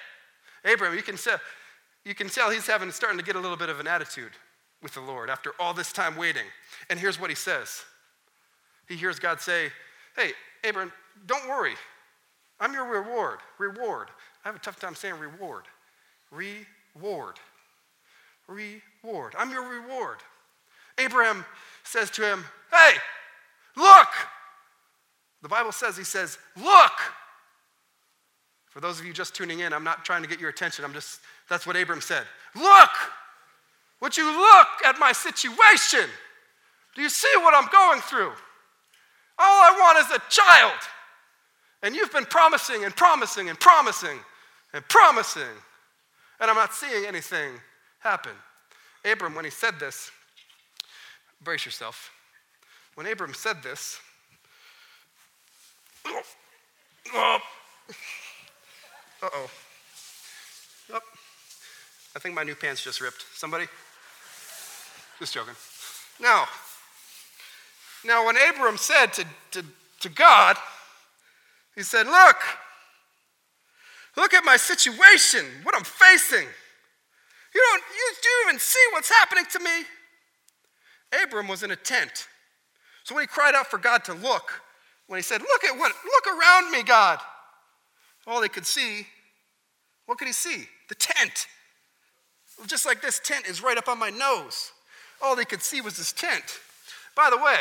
[0.65, 1.41] Abram, you can tell,
[2.05, 4.31] you can tell he's having starting to get a little bit of an attitude
[4.81, 6.47] with the Lord after all this time waiting.
[6.89, 7.83] And here's what he says
[8.89, 9.71] He hears God say,
[10.15, 10.33] Hey,
[10.69, 10.93] Abram,
[11.27, 11.75] don't worry.
[12.61, 13.39] I'm your reward.
[13.59, 14.09] Reward.
[14.45, 15.65] I have a tough time saying reward.
[16.33, 17.37] Reward.
[18.49, 19.35] Reward.
[19.39, 20.19] I'm your reward.
[20.99, 21.45] Abraham
[21.85, 22.93] says to him, Hey,
[23.77, 24.09] look!
[25.43, 26.93] The Bible says, He says, Look!
[28.71, 30.85] For those of you just tuning in, I'm not trying to get your attention.
[30.85, 32.25] I'm just, that's what Abram said.
[32.57, 32.91] Look!
[34.01, 36.09] Would you look at my situation?
[36.95, 38.33] Do you see what I'm going through?
[39.39, 40.79] All I want is a child.
[41.83, 44.19] And you've been promising and promising and promising
[44.73, 45.43] and promising.
[46.43, 47.53] And I'm not seeing anything
[48.01, 48.33] happen.
[49.05, 50.11] Abram, when he said this,
[51.41, 52.11] brace yourself.
[52.97, 54.01] When Abram said this,
[56.05, 56.11] uh
[57.15, 57.39] oh.
[59.23, 61.01] Oh.
[62.17, 63.25] I think my new pants just ripped.
[63.35, 63.67] Somebody?
[65.21, 65.55] Just joking.
[66.21, 66.47] Now,
[68.05, 69.65] now when Abram said to, to,
[70.01, 70.57] to God,
[71.77, 72.37] he said, Look,
[74.17, 76.47] look at my situation, what I'm facing.
[77.55, 79.85] You don't, you, do even see what's happening to me?
[81.23, 82.27] Abram was in a tent.
[83.05, 84.63] So when he cried out for God to look,
[85.07, 87.19] when he said, Look at what, look around me, God,
[88.27, 89.07] all he could see,
[90.07, 90.67] what could he see?
[90.89, 91.47] The tent.
[92.67, 94.73] Just like this tent is right up on my nose.
[95.21, 96.61] All they could see was this tent.
[97.15, 97.57] By the way,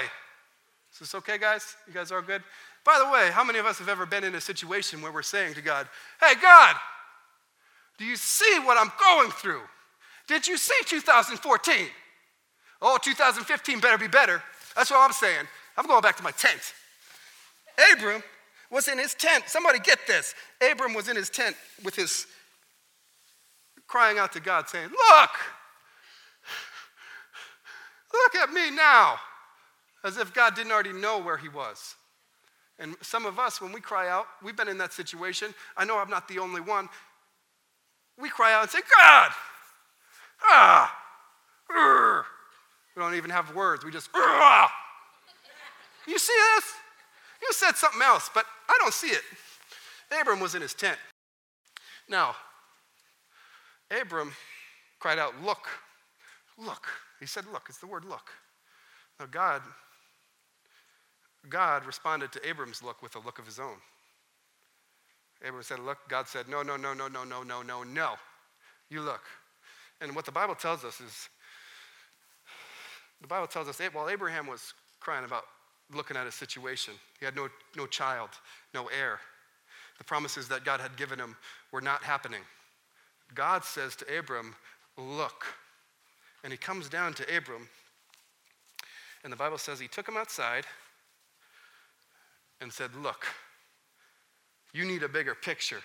[0.94, 1.76] is this okay, guys?
[1.88, 2.44] You guys are good?
[2.84, 5.22] By the way, how many of us have ever been in a situation where we're
[5.22, 5.88] saying to God,
[6.20, 6.76] Hey, God,
[7.98, 9.62] do you see what I'm going through?
[10.28, 11.88] Did you see 2014?
[12.82, 14.42] Oh, 2015 better be better.
[14.76, 15.46] That's what I'm saying.
[15.78, 16.74] I'm going back to my tent.
[17.92, 18.24] Abram
[18.72, 19.44] was in his tent.
[19.48, 20.34] Somebody get this.
[20.62, 22.26] Abram was in his tent with his
[23.88, 25.30] crying out to God, saying, Look,
[28.14, 29.18] look at me now.
[30.04, 31.96] As if God didn't already know where he was.
[32.82, 35.54] And some of us, when we cry out, we've been in that situation.
[35.78, 36.90] I know I'm not the only one.
[38.20, 39.32] We cry out and say, God,
[40.44, 40.98] ah,
[41.72, 42.24] urgh.
[42.96, 43.86] we don't even have words.
[43.86, 44.10] We just.
[46.08, 46.66] You see this?
[47.42, 49.22] You said something else, but I don't see it.
[50.20, 50.98] Abram was in his tent.
[52.10, 52.36] Now,
[53.92, 54.34] Abram
[55.00, 55.68] cried out, Look,
[56.58, 56.88] look.
[57.20, 57.68] He said, Look.
[57.70, 58.32] It's the word look.
[59.20, 59.62] Now, God,
[61.50, 63.78] God responded to Abram's look with a look of his own.
[65.46, 65.98] Abram said, Look.
[66.08, 68.14] God said, No, no, no, no, no, no, no, no, no.
[68.90, 69.24] You look.
[70.00, 71.30] And what the Bible tells us is
[73.22, 75.44] the Bible tells us while Abraham was crying about
[75.94, 78.30] looking at his situation, he had no, no child,
[78.74, 79.20] no heir.
[79.98, 81.36] The promises that God had given him
[81.72, 82.42] were not happening.
[83.36, 84.56] God says to Abram,
[84.98, 85.46] Look.
[86.44, 87.70] And he comes down to Abram,
[89.24, 90.66] and the Bible says he took him outside
[92.62, 93.26] and said, Look,
[94.74, 95.82] you need a bigger picture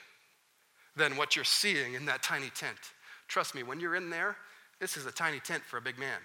[0.97, 2.79] than what you're seeing in that tiny tent.
[3.29, 4.37] Trust me, when you're in there,
[4.81, 6.19] this is a tiny tent for a big man.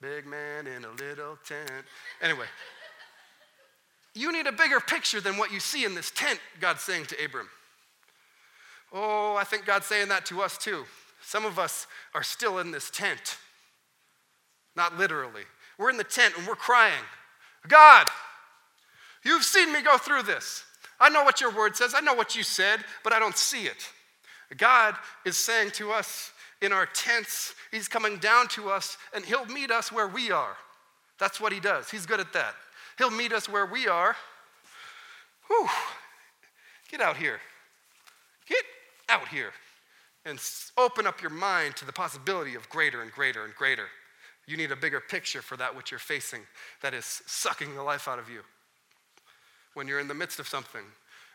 [0.00, 1.70] Big man in a little tent.
[2.22, 2.46] Anyway,
[4.14, 7.24] you need a bigger picture than what you see in this tent, God's saying to
[7.24, 7.48] Abram.
[8.92, 10.84] Oh, I think God's saying that to us too.
[11.22, 13.38] Some of us are still in this tent.
[14.76, 15.42] Not literally.
[15.78, 17.04] We're in the tent and we're crying,
[17.66, 18.06] God,
[19.24, 20.64] you've seen me go through this.
[21.00, 23.64] I know what your word says, I know what you said, but I don't see
[23.64, 23.88] it.
[24.56, 29.46] God is saying to us in our tents, He's coming down to us and He'll
[29.46, 30.56] meet us where we are.
[31.18, 31.90] That's what He does.
[31.90, 32.54] He's good at that.
[32.96, 34.16] He'll meet us where we are.
[35.46, 35.68] Whew.
[36.90, 37.38] Get out here.
[38.48, 38.64] Get
[39.08, 39.52] out here
[40.24, 40.40] and
[40.76, 43.86] open up your mind to the possibility of greater and greater and greater.
[44.46, 46.40] You need a bigger picture for that which you're facing
[46.82, 48.40] that is sucking the life out of you.
[49.78, 50.82] When you're in the midst of something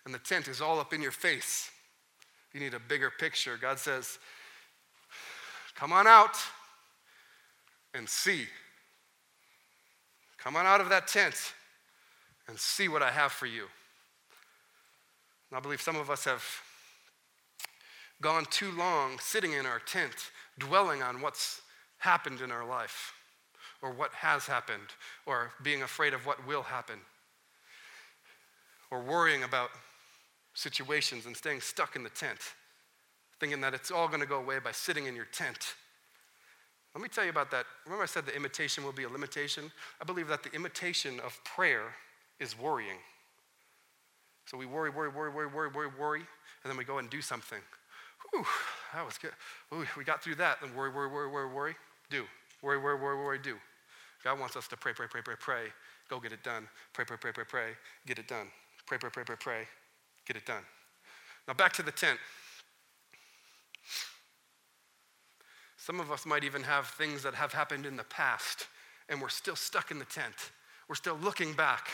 [0.03, 1.71] and the tent is all up in your face,
[2.51, 3.55] you need a bigger picture.
[3.55, 4.19] God says,
[5.75, 6.35] Come on out
[7.93, 8.47] and see.
[10.37, 11.53] Come on out of that tent
[12.49, 13.67] and see what I have for you.
[15.49, 16.43] And I believe some of us have
[18.19, 21.61] gone too long sitting in our tent, dwelling on what's
[21.99, 23.13] happened in our life,
[23.81, 24.89] or what has happened,
[25.25, 26.99] or being afraid of what will happen,
[28.93, 29.71] or worrying about
[30.53, 32.37] situations and staying stuck in the tent,
[33.39, 35.73] thinking that it's all going to go away by sitting in your tent.
[36.93, 37.65] Let me tell you about that.
[37.85, 39.71] Remember, I said the imitation will be a limitation?
[39.99, 41.95] I believe that the imitation of prayer
[42.39, 42.99] is worrying.
[44.45, 47.21] So we worry, worry, worry, worry, worry, worry, worry, and then we go and do
[47.21, 47.59] something.
[48.31, 48.45] Whew,
[48.93, 49.31] that was good.
[49.73, 50.61] Ooh, we got through that.
[50.61, 51.75] Then worry, worry, worry, worry, worry,
[52.11, 52.25] do.
[52.61, 53.55] Worry, worry, worry, worry, do.
[54.23, 55.63] God wants us to pray, pray, pray, pray, pray.
[56.09, 56.67] Go get it done.
[56.93, 57.69] Pray, pray, pray, pray, pray.
[58.05, 58.47] Get it done.
[58.85, 59.67] Pray, pray, pray, pray, pray.
[60.25, 60.63] Get it done.
[61.47, 62.19] Now back to the tent.
[65.77, 68.67] Some of us might even have things that have happened in the past,
[69.09, 70.33] and we're still stuck in the tent.
[70.87, 71.89] We're still looking back,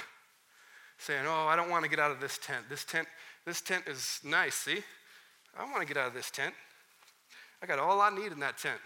[1.00, 2.66] saying, Oh, I don't want to get out of this tent.
[2.70, 3.08] This tent,
[3.46, 4.80] this tent is nice, see?
[5.58, 6.54] I want to get out of this tent.
[7.64, 8.80] I got all I need in that tent.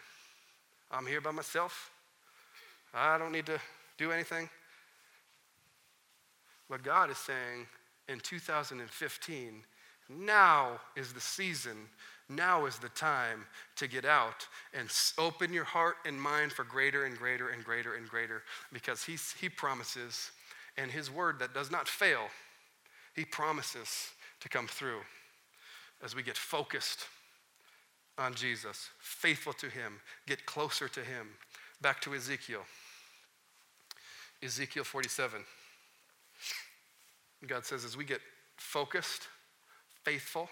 [0.89, 1.92] I'm here by myself.
[2.94, 3.60] I don't need to
[3.98, 4.50] do anything.
[6.70, 7.68] But God is saying
[8.08, 9.63] in 2015,
[10.10, 11.78] now is the season,
[12.30, 13.46] now is the time
[13.78, 17.96] to get out and open your heart and mind for greater and greater and greater
[17.96, 20.32] and greater because he's, He promises,
[20.78, 22.28] and His word that does not fail,
[23.16, 24.10] He promises
[24.42, 25.00] to come through
[26.04, 27.08] as we get focused
[28.18, 31.28] on Jesus, faithful to Him, get closer to Him.
[31.82, 32.62] Back to Ezekiel.
[34.42, 35.42] Ezekiel 47.
[37.48, 38.22] God says, as we get
[38.58, 39.28] focused,
[40.04, 40.50] faithful,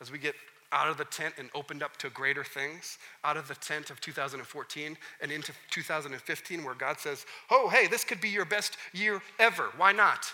[0.00, 0.34] as we get
[0.72, 4.00] out of the tent and opened up to greater things, out of the tent of
[4.00, 9.22] 2014 and into 2015, where God says, Oh, hey, this could be your best year
[9.38, 9.70] ever.
[9.76, 10.26] Why not?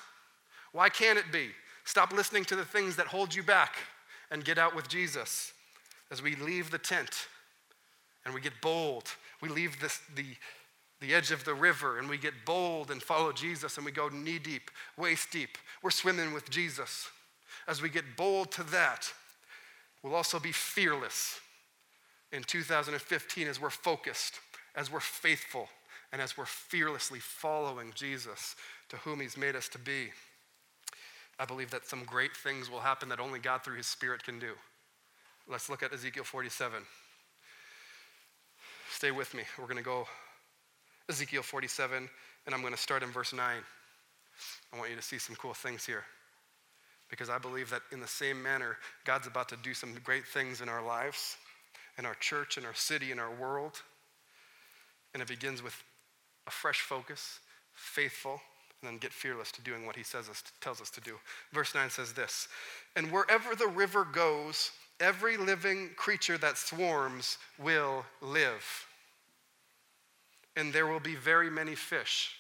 [0.73, 1.49] Why can't it be?
[1.85, 3.77] Stop listening to the things that hold you back
[4.31, 5.53] and get out with Jesus.
[6.11, 7.29] As we leave the tent
[8.25, 9.05] and we get bold,
[9.40, 10.25] we leave this, the,
[11.00, 14.08] the edge of the river and we get bold and follow Jesus and we go
[14.08, 15.56] knee deep, waist deep.
[15.82, 17.08] We're swimming with Jesus.
[17.66, 19.12] As we get bold to that,
[20.02, 21.40] we'll also be fearless
[22.32, 24.40] in 2015 as we're focused,
[24.74, 25.68] as we're faithful,
[26.12, 28.56] and as we're fearlessly following Jesus
[28.88, 30.08] to whom He's made us to be.
[31.38, 34.38] I believe that some great things will happen that only God through His Spirit can
[34.38, 34.52] do.
[35.48, 36.82] Let's look at Ezekiel 47.
[38.90, 39.42] Stay with me.
[39.58, 40.06] We're going to go
[41.11, 42.09] Ezekiel 47,
[42.46, 43.42] and I'm going to start in verse 9.
[44.73, 46.05] I want you to see some cool things here.
[47.11, 50.61] Because I believe that in the same manner, God's about to do some great things
[50.61, 51.37] in our lives,
[51.99, 53.83] in our church, in our city, in our world.
[55.12, 55.75] And it begins with
[56.46, 57.40] a fresh focus,
[57.73, 58.40] faithful,
[58.81, 61.16] and then get fearless to doing what he says us, tells us to do.
[61.53, 62.46] Verse 9 says this
[62.94, 64.70] And wherever the river goes,
[65.01, 68.87] every living creature that swarms will live
[70.56, 72.36] and there will be very many fish.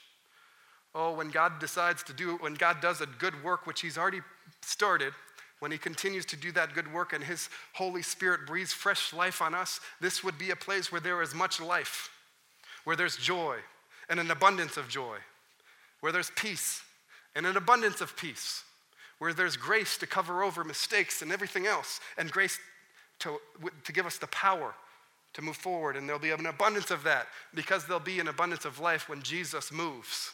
[0.94, 4.20] Oh, when God decides to do, when God does a good work, which He's already
[4.62, 5.12] started,
[5.60, 9.40] when He continues to do that good work and His Holy Spirit breathes fresh life
[9.40, 12.10] on us, this would be a place where there is much life,
[12.84, 13.58] where there's joy
[14.08, 15.18] and an abundance of joy,
[16.00, 16.82] where there's peace
[17.36, 18.64] and an abundance of peace,
[19.18, 22.58] where there's grace to cover over mistakes and everything else, and grace
[23.20, 23.38] to,
[23.84, 24.74] to give us the power
[25.34, 28.64] to move forward, and there'll be an abundance of that because there'll be an abundance
[28.64, 30.32] of life when Jesus moves.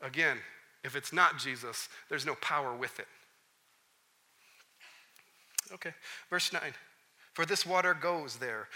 [0.00, 0.38] Again,
[0.84, 3.06] if it's not Jesus, there's no power with it.
[5.72, 5.92] Okay,
[6.30, 6.62] verse 9.
[7.34, 8.68] For this water goes there,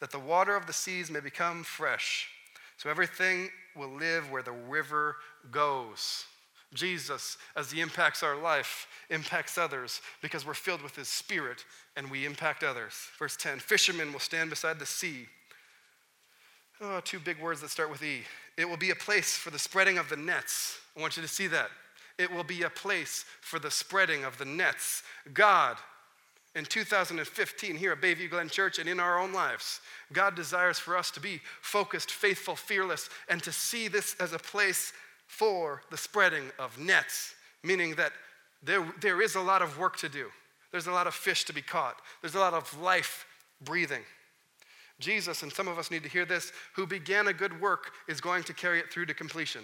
[0.00, 2.28] that the water of the seas may become fresh.
[2.76, 5.16] So everything will live where the river
[5.50, 6.24] goes.
[6.72, 11.64] Jesus, as he impacts our life, impacts others because we're filled with his spirit
[11.96, 12.94] and we impact others.
[13.18, 15.26] Verse 10 Fishermen will stand beside the sea.
[16.80, 18.22] Oh, two big words that start with E.
[18.56, 20.78] It will be a place for the spreading of the nets.
[20.96, 21.70] I want you to see that.
[22.18, 25.02] It will be a place for the spreading of the nets.
[25.34, 25.76] God,
[26.54, 29.80] in 2015, here at Bayview Glen Church and in our own lives,
[30.12, 34.38] God desires for us to be focused, faithful, fearless, and to see this as a
[34.38, 34.92] place
[35.30, 38.12] for the spreading of nets, meaning that
[38.62, 40.26] there, there is a lot of work to do.
[40.72, 41.96] There's a lot of fish to be caught.
[42.20, 43.24] There's a lot of life
[43.64, 44.02] breathing.
[44.98, 48.20] Jesus, and some of us need to hear this, who began a good work is
[48.20, 49.62] going to carry it through to completion.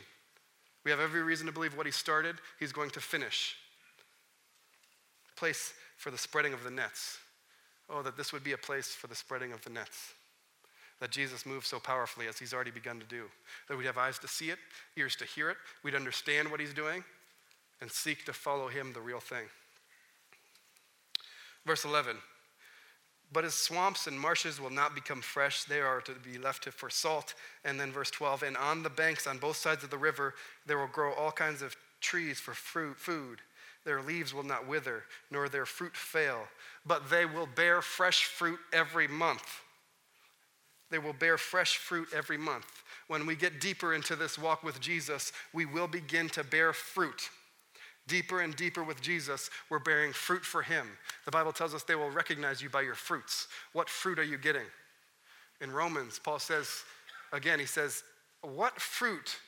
[0.85, 3.57] We have every reason to believe what he started, he's going to finish.
[5.37, 7.19] Place for the spreading of the nets.
[7.91, 10.15] Oh, that this would be a place for the spreading of the nets
[11.01, 13.25] that Jesus moves so powerfully as he's already begun to do.
[13.69, 14.59] That we'd have eyes to see it,
[14.97, 17.05] ears to hear it, we'd understand what he's doing,
[17.81, 19.47] and seek to follow him, the real thing.
[21.67, 22.17] Verse 11
[23.31, 26.89] But as swamps and marshes will not become fresh, they are to be left for
[26.89, 27.35] salt.
[27.65, 30.35] And then verse 12 And on the banks on both sides of the river,
[30.65, 33.41] there will grow all kinds of trees for fruit, food.
[33.85, 36.49] Their leaves will not wither, nor their fruit fail,
[36.85, 39.61] but they will bear fresh fruit every month
[40.91, 42.85] they will bear fresh fruit every month.
[43.09, 47.31] When we get deeper into this walk with Jesus, we will begin to bear fruit.
[48.09, 50.87] Deeper and deeper with Jesus, we're bearing fruit for Him.
[51.25, 53.49] The Bible tells us they will recognize you by your fruits.
[53.73, 54.67] What fruit are you getting?
[55.61, 56.69] In Romans, Paul says,
[57.33, 58.05] again, he says,
[58.43, 59.39] What fruit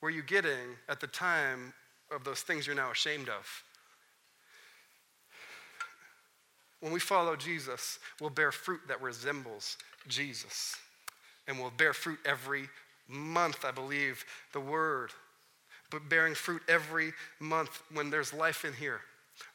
[0.00, 1.74] were you getting at the time
[2.10, 3.46] of those things you're now ashamed of?
[6.80, 9.76] When we follow Jesus, we'll bear fruit that resembles
[10.08, 10.76] Jesus
[11.46, 12.68] and will bear fruit every
[13.08, 15.10] month, I believe, the word,
[15.90, 19.00] but bearing fruit every month when there's life in here.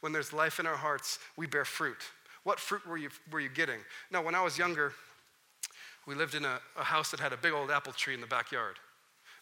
[0.00, 1.98] When there's life in our hearts, we bear fruit.
[2.42, 3.78] What fruit were you, were you getting?
[4.10, 4.92] Now, when I was younger,
[6.06, 8.26] we lived in a, a house that had a big old apple tree in the
[8.26, 8.76] backyard.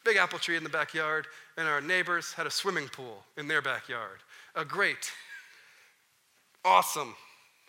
[0.05, 3.63] Big apple tree in the backyard, and our neighbors had a swimming pool in their
[3.63, 4.19] backyard.
[4.57, 5.13] A great,
[6.65, 7.15] awesome,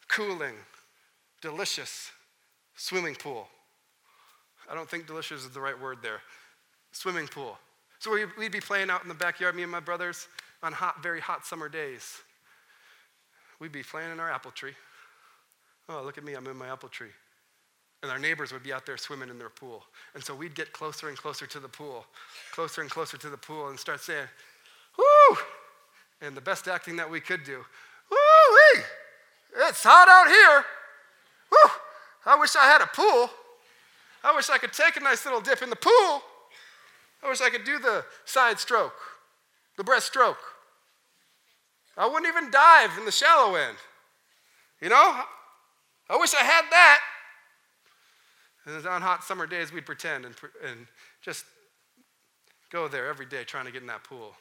[0.08, 0.56] cooling,
[1.42, 2.12] delicious
[2.76, 3.48] swimming pool.
[4.70, 6.22] I don't think delicious is the right word there.
[6.92, 7.58] Swimming pool.
[8.00, 10.28] So we'd be playing out in the backyard, me and my brothers,
[10.62, 12.22] on hot, very hot summer days.
[13.60, 14.74] We'd be playing in our apple tree.
[15.88, 17.12] Oh, look at me, I'm in my apple tree.
[18.02, 19.86] And our neighbors would be out there swimming in their pool.
[20.14, 22.06] And so we'd get closer and closer to the pool,
[22.52, 24.28] closer and closer to the pool, and start saying,
[24.98, 25.38] Woo!
[26.22, 27.64] And the best acting that we could do,
[28.12, 28.84] Woo!
[29.56, 30.66] It's hot out here.
[31.52, 31.72] Woo!
[32.26, 33.30] I wish I had a pool.
[34.24, 36.22] I wish I could take a nice little dip in the pool.
[37.24, 38.96] I wish I could do the side stroke,
[39.78, 40.38] the breaststroke.
[41.98, 43.78] I wouldn't even dive in the shallow end.
[44.82, 45.22] You know?
[46.10, 47.00] I wish I had that.
[48.66, 50.88] And on hot summer days, we'd pretend and, and
[51.22, 51.46] just
[52.72, 54.36] go there every day trying to get in that pool.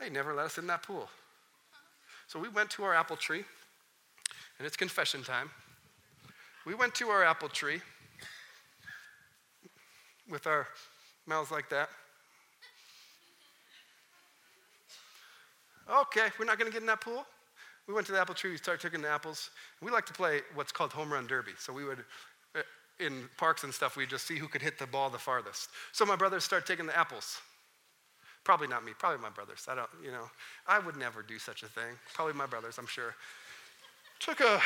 [0.00, 1.08] They never let us in that pool.
[2.26, 3.44] So we went to our apple tree,
[4.58, 5.50] and it's confession time.
[6.64, 7.80] We went to our apple tree
[10.30, 10.68] with our
[11.26, 11.88] mouths like that.
[15.90, 17.26] Okay, we're not going to get in that pool.
[17.88, 19.50] We went to the apple tree, we started taking the apples.
[19.80, 21.52] We like to play what's called home run derby.
[21.58, 21.98] So we would,
[22.56, 22.60] uh,
[23.00, 25.68] in parks and stuff, we'd just see who could hit the ball the farthest.
[25.90, 27.40] So my brothers started taking the apples.
[28.44, 29.66] Probably not me, probably my brothers.
[29.68, 30.30] I don't, you know,
[30.66, 31.94] I would never do such a thing.
[32.14, 33.14] Probably my brothers, I'm sure.
[34.20, 34.60] Took a,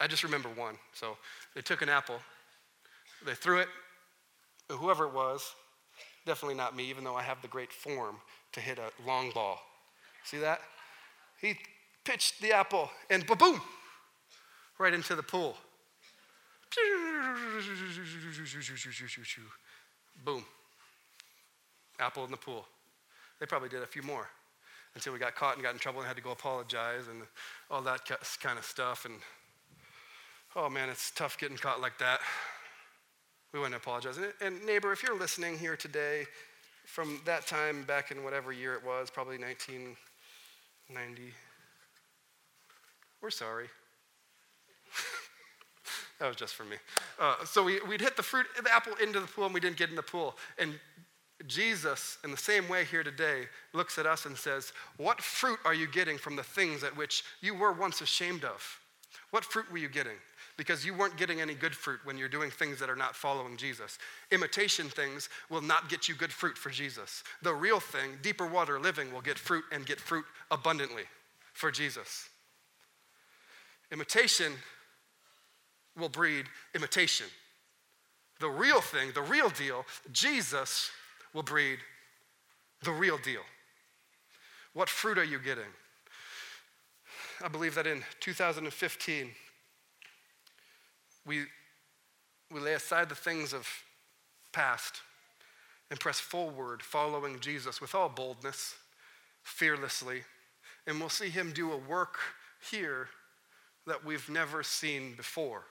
[0.00, 0.76] I just remember one.
[0.92, 1.16] So
[1.54, 2.18] they took an apple,
[3.26, 3.68] they threw it,
[4.70, 5.54] whoever it was,
[6.26, 8.16] definitely not me, even though I have the great form
[8.52, 9.60] to hit a long ball.
[10.24, 10.60] See that?
[11.40, 11.56] He
[12.04, 13.60] pitched the apple and ba boom,
[14.78, 15.56] right into the pool.
[20.24, 20.44] Boom.
[21.98, 22.66] Apple in the pool.
[23.40, 24.26] They probably did a few more
[24.94, 27.22] until we got caught and got in trouble and had to go apologize and
[27.70, 28.00] all that
[28.40, 29.04] kind of stuff.
[29.04, 29.14] And
[30.56, 32.20] oh man, it's tough getting caught like that.
[33.52, 34.18] We wouldn't apologize.
[34.40, 36.26] And, neighbor, if you're listening here today,
[36.84, 41.32] from that time back in whatever year it was, probably 1990,
[43.22, 43.66] we're sorry.
[46.20, 46.76] that was just for me.
[47.18, 49.76] Uh, so we, we'd hit the fruit, the apple into the pool, and we didn't
[49.76, 50.36] get in the pool.
[50.58, 50.78] And
[51.46, 55.74] Jesus, in the same way here today, looks at us and says, What fruit are
[55.74, 58.80] you getting from the things at which you were once ashamed of?
[59.30, 60.16] What fruit were you getting?
[60.58, 63.56] Because you weren't getting any good fruit when you're doing things that are not following
[63.56, 63.96] Jesus.
[64.30, 67.24] Imitation things will not get you good fruit for Jesus.
[67.42, 71.04] The real thing, deeper water living, will get fruit and get fruit abundantly
[71.54, 72.28] for Jesus.
[73.90, 74.52] Imitation
[75.96, 77.26] will breed imitation.
[78.40, 80.90] The real thing, the real deal, Jesus
[81.32, 81.78] will breed
[82.82, 83.42] the real deal.
[84.74, 85.64] What fruit are you getting?
[87.42, 89.30] I believe that in 2015,
[91.28, 91.44] we,
[92.52, 93.68] we lay aside the things of
[94.52, 95.02] past
[95.90, 98.74] and press forward following Jesus with all boldness,
[99.42, 100.22] fearlessly,
[100.86, 102.16] and we'll see him do a work
[102.70, 103.08] here
[103.86, 105.62] that we've never seen before.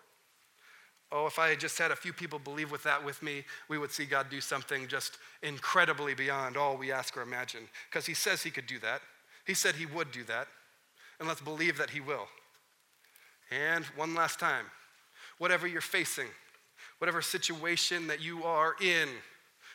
[1.11, 3.77] Oh, if I had just had a few people believe with that with me, we
[3.77, 7.61] would see God do something just incredibly beyond all we ask or imagine.
[7.89, 9.01] Because He says He could do that.
[9.45, 10.47] He said He would do that.
[11.19, 12.27] And let's believe that He will.
[13.49, 14.65] And one last time
[15.37, 16.27] whatever you're facing,
[16.99, 19.09] whatever situation that you are in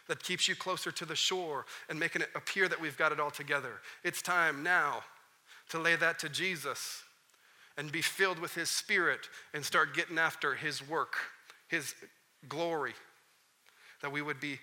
[0.08, 3.20] that keeps you closer to the shore and making it appear that we've got it
[3.20, 5.02] all together, it's time now
[5.70, 7.02] to lay that to Jesus
[7.78, 11.14] and be filled with His Spirit and start getting after His work,
[11.68, 11.94] His
[12.48, 12.94] glory.
[14.02, 14.58] That we would be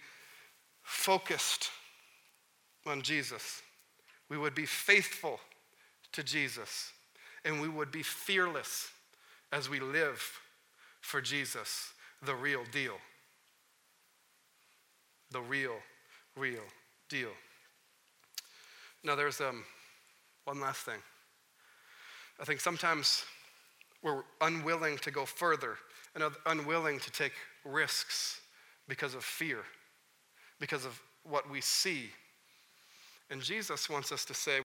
[0.84, 1.70] focused
[2.86, 3.62] on Jesus.
[4.30, 5.40] We would be faithful
[6.12, 6.92] to Jesus.
[7.46, 8.90] And we would be fearless
[9.52, 10.22] as we live
[11.10, 11.92] for Jesus,
[12.24, 12.94] the real deal.
[15.32, 15.76] The real,
[16.38, 16.64] real
[17.10, 17.32] deal.
[19.04, 19.64] Now, there's um,
[20.46, 21.00] one last thing.
[22.40, 23.24] I think sometimes
[24.04, 25.78] we're unwilling to go further
[26.14, 27.34] and unwilling to take
[27.66, 28.42] risks
[28.88, 29.60] because of fear,
[30.60, 32.10] because of what we see.
[33.32, 34.62] And Jesus wants us to say,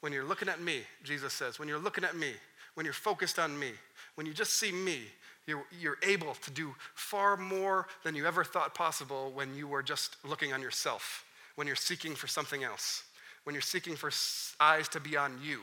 [0.00, 2.32] when you're looking at me, Jesus says, when you're looking at me,
[2.74, 3.72] when you're focused on me,
[4.14, 5.00] when you just see me,
[5.48, 9.82] You're, you're able to do far more than you ever thought possible when you were
[9.82, 11.24] just looking on yourself,
[11.54, 13.04] when you're seeking for something else,
[13.44, 14.10] when you're seeking for
[14.60, 15.60] eyes to be on you.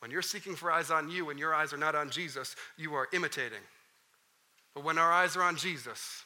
[0.00, 2.94] When you're seeking for eyes on you and your eyes are not on Jesus, you
[2.94, 3.60] are imitating.
[4.74, 6.24] But when our eyes are on Jesus,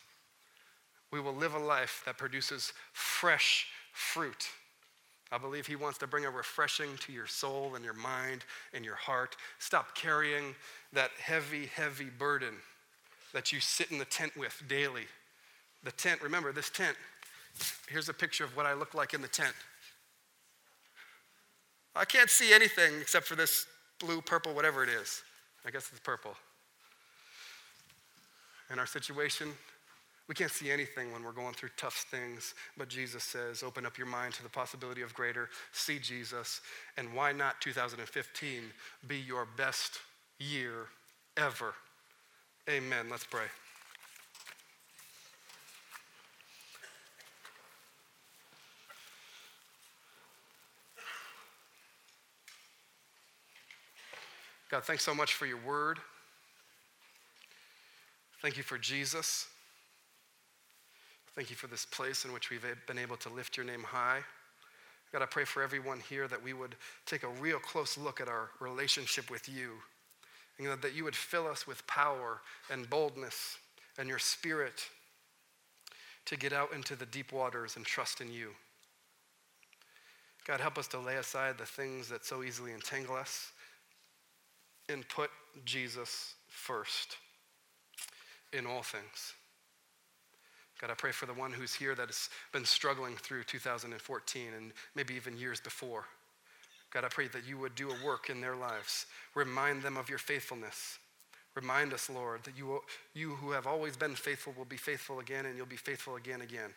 [1.12, 4.48] we will live a life that produces fresh fruit.
[5.34, 8.84] I believe He wants to bring a refreshing to your soul and your mind and
[8.84, 9.34] your heart.
[9.58, 10.54] Stop carrying
[10.92, 12.54] that heavy, heavy burden
[13.32, 15.06] that you sit in the tent with daily.
[15.82, 16.96] The tent, remember this tent,
[17.88, 19.54] here's a picture of what I look like in the tent.
[21.96, 23.66] I can't see anything except for this
[23.98, 25.24] blue, purple, whatever it is.
[25.66, 26.34] I guess it's purple.
[28.70, 29.48] In our situation,
[30.28, 33.98] we can't see anything when we're going through tough things, but Jesus says, open up
[33.98, 36.62] your mind to the possibility of greater, see Jesus,
[36.96, 38.62] and why not 2015
[39.06, 39.98] be your best
[40.38, 40.86] year
[41.36, 41.74] ever?
[42.70, 43.06] Amen.
[43.10, 43.44] Let's pray.
[54.70, 55.98] God, thanks so much for your word.
[58.40, 59.46] Thank you for Jesus.
[61.36, 64.20] Thank you for this place in which we've been able to lift your name high.
[65.12, 66.76] God, I pray for everyone here that we would
[67.06, 69.72] take a real close look at our relationship with you,
[70.58, 73.58] and that you would fill us with power and boldness
[73.98, 74.88] and your spirit
[76.26, 78.50] to get out into the deep waters and trust in you.
[80.46, 83.50] God, help us to lay aside the things that so easily entangle us
[84.88, 85.30] and put
[85.64, 87.16] Jesus first
[88.52, 89.34] in all things.
[90.84, 94.70] God, I pray for the one who's here that has been struggling through 2014 and
[94.94, 96.04] maybe even years before.
[96.92, 99.06] God, I pray that you would do a work in their lives.
[99.34, 100.98] Remind them of your faithfulness.
[101.54, 102.82] Remind us, Lord, that you,
[103.14, 106.42] you who have always been faithful will be faithful again and you'll be faithful again
[106.42, 106.74] again.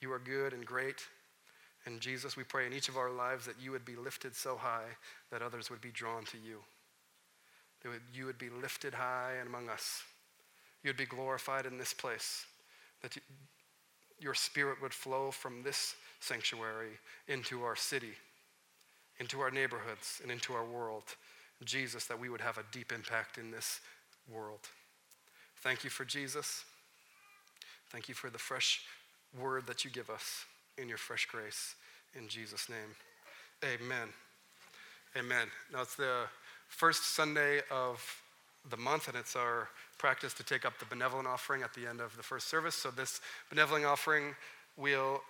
[0.00, 1.02] You are good and great.
[1.84, 4.56] And Jesus, we pray in each of our lives that you would be lifted so
[4.56, 4.96] high
[5.30, 6.60] that others would be drawn to you.
[7.82, 10.02] That you would be lifted high and among us.
[10.82, 12.46] You would be glorified in this place.
[13.02, 13.16] That
[14.20, 16.98] your spirit would flow from this sanctuary
[17.28, 18.12] into our city,
[19.20, 21.04] into our neighborhoods, and into our world.
[21.64, 23.80] Jesus, that we would have a deep impact in this
[24.32, 24.60] world.
[25.62, 26.64] Thank you for Jesus.
[27.90, 28.82] Thank you for the fresh
[29.40, 30.44] word that you give us
[30.76, 31.74] in your fresh grace.
[32.14, 32.94] In Jesus' name,
[33.64, 34.08] amen.
[35.16, 35.48] Amen.
[35.72, 36.24] Now it's the
[36.68, 38.22] first Sunday of
[38.70, 42.00] the month, and it's our practice to take up the benevolent offering at the end
[42.00, 42.74] of the first service.
[42.74, 44.34] So this benevolent offering
[44.76, 45.22] will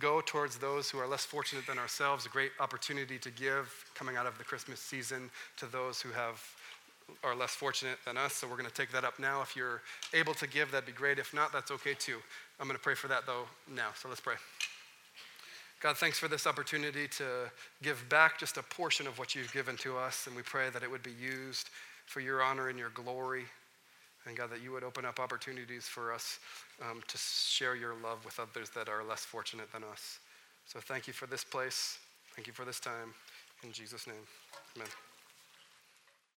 [0.00, 4.16] go towards those who are less fortunate than ourselves, a great opportunity to give coming
[4.16, 6.42] out of the Christmas season to those who have
[7.24, 8.34] are less fortunate than us.
[8.34, 9.40] So we're going to take that up now.
[9.40, 9.80] If you're
[10.12, 11.18] able to give, that'd be great.
[11.18, 12.18] If not, that's okay too.
[12.60, 13.44] I'm going to pray for that though
[13.74, 13.88] now.
[13.94, 14.34] So let's pray.
[15.80, 17.50] God, thanks for this opportunity to
[17.82, 20.82] give back just a portion of what you've given to us, and we pray that
[20.82, 21.70] it would be used
[22.08, 23.44] for your honor and your glory.
[24.26, 26.38] And God, that you would open up opportunities for us
[26.82, 30.18] um, to share your love with others that are less fortunate than us.
[30.66, 31.98] So thank you for this place.
[32.34, 33.14] Thank you for this time.
[33.64, 34.16] In Jesus' name,
[34.76, 35.07] amen.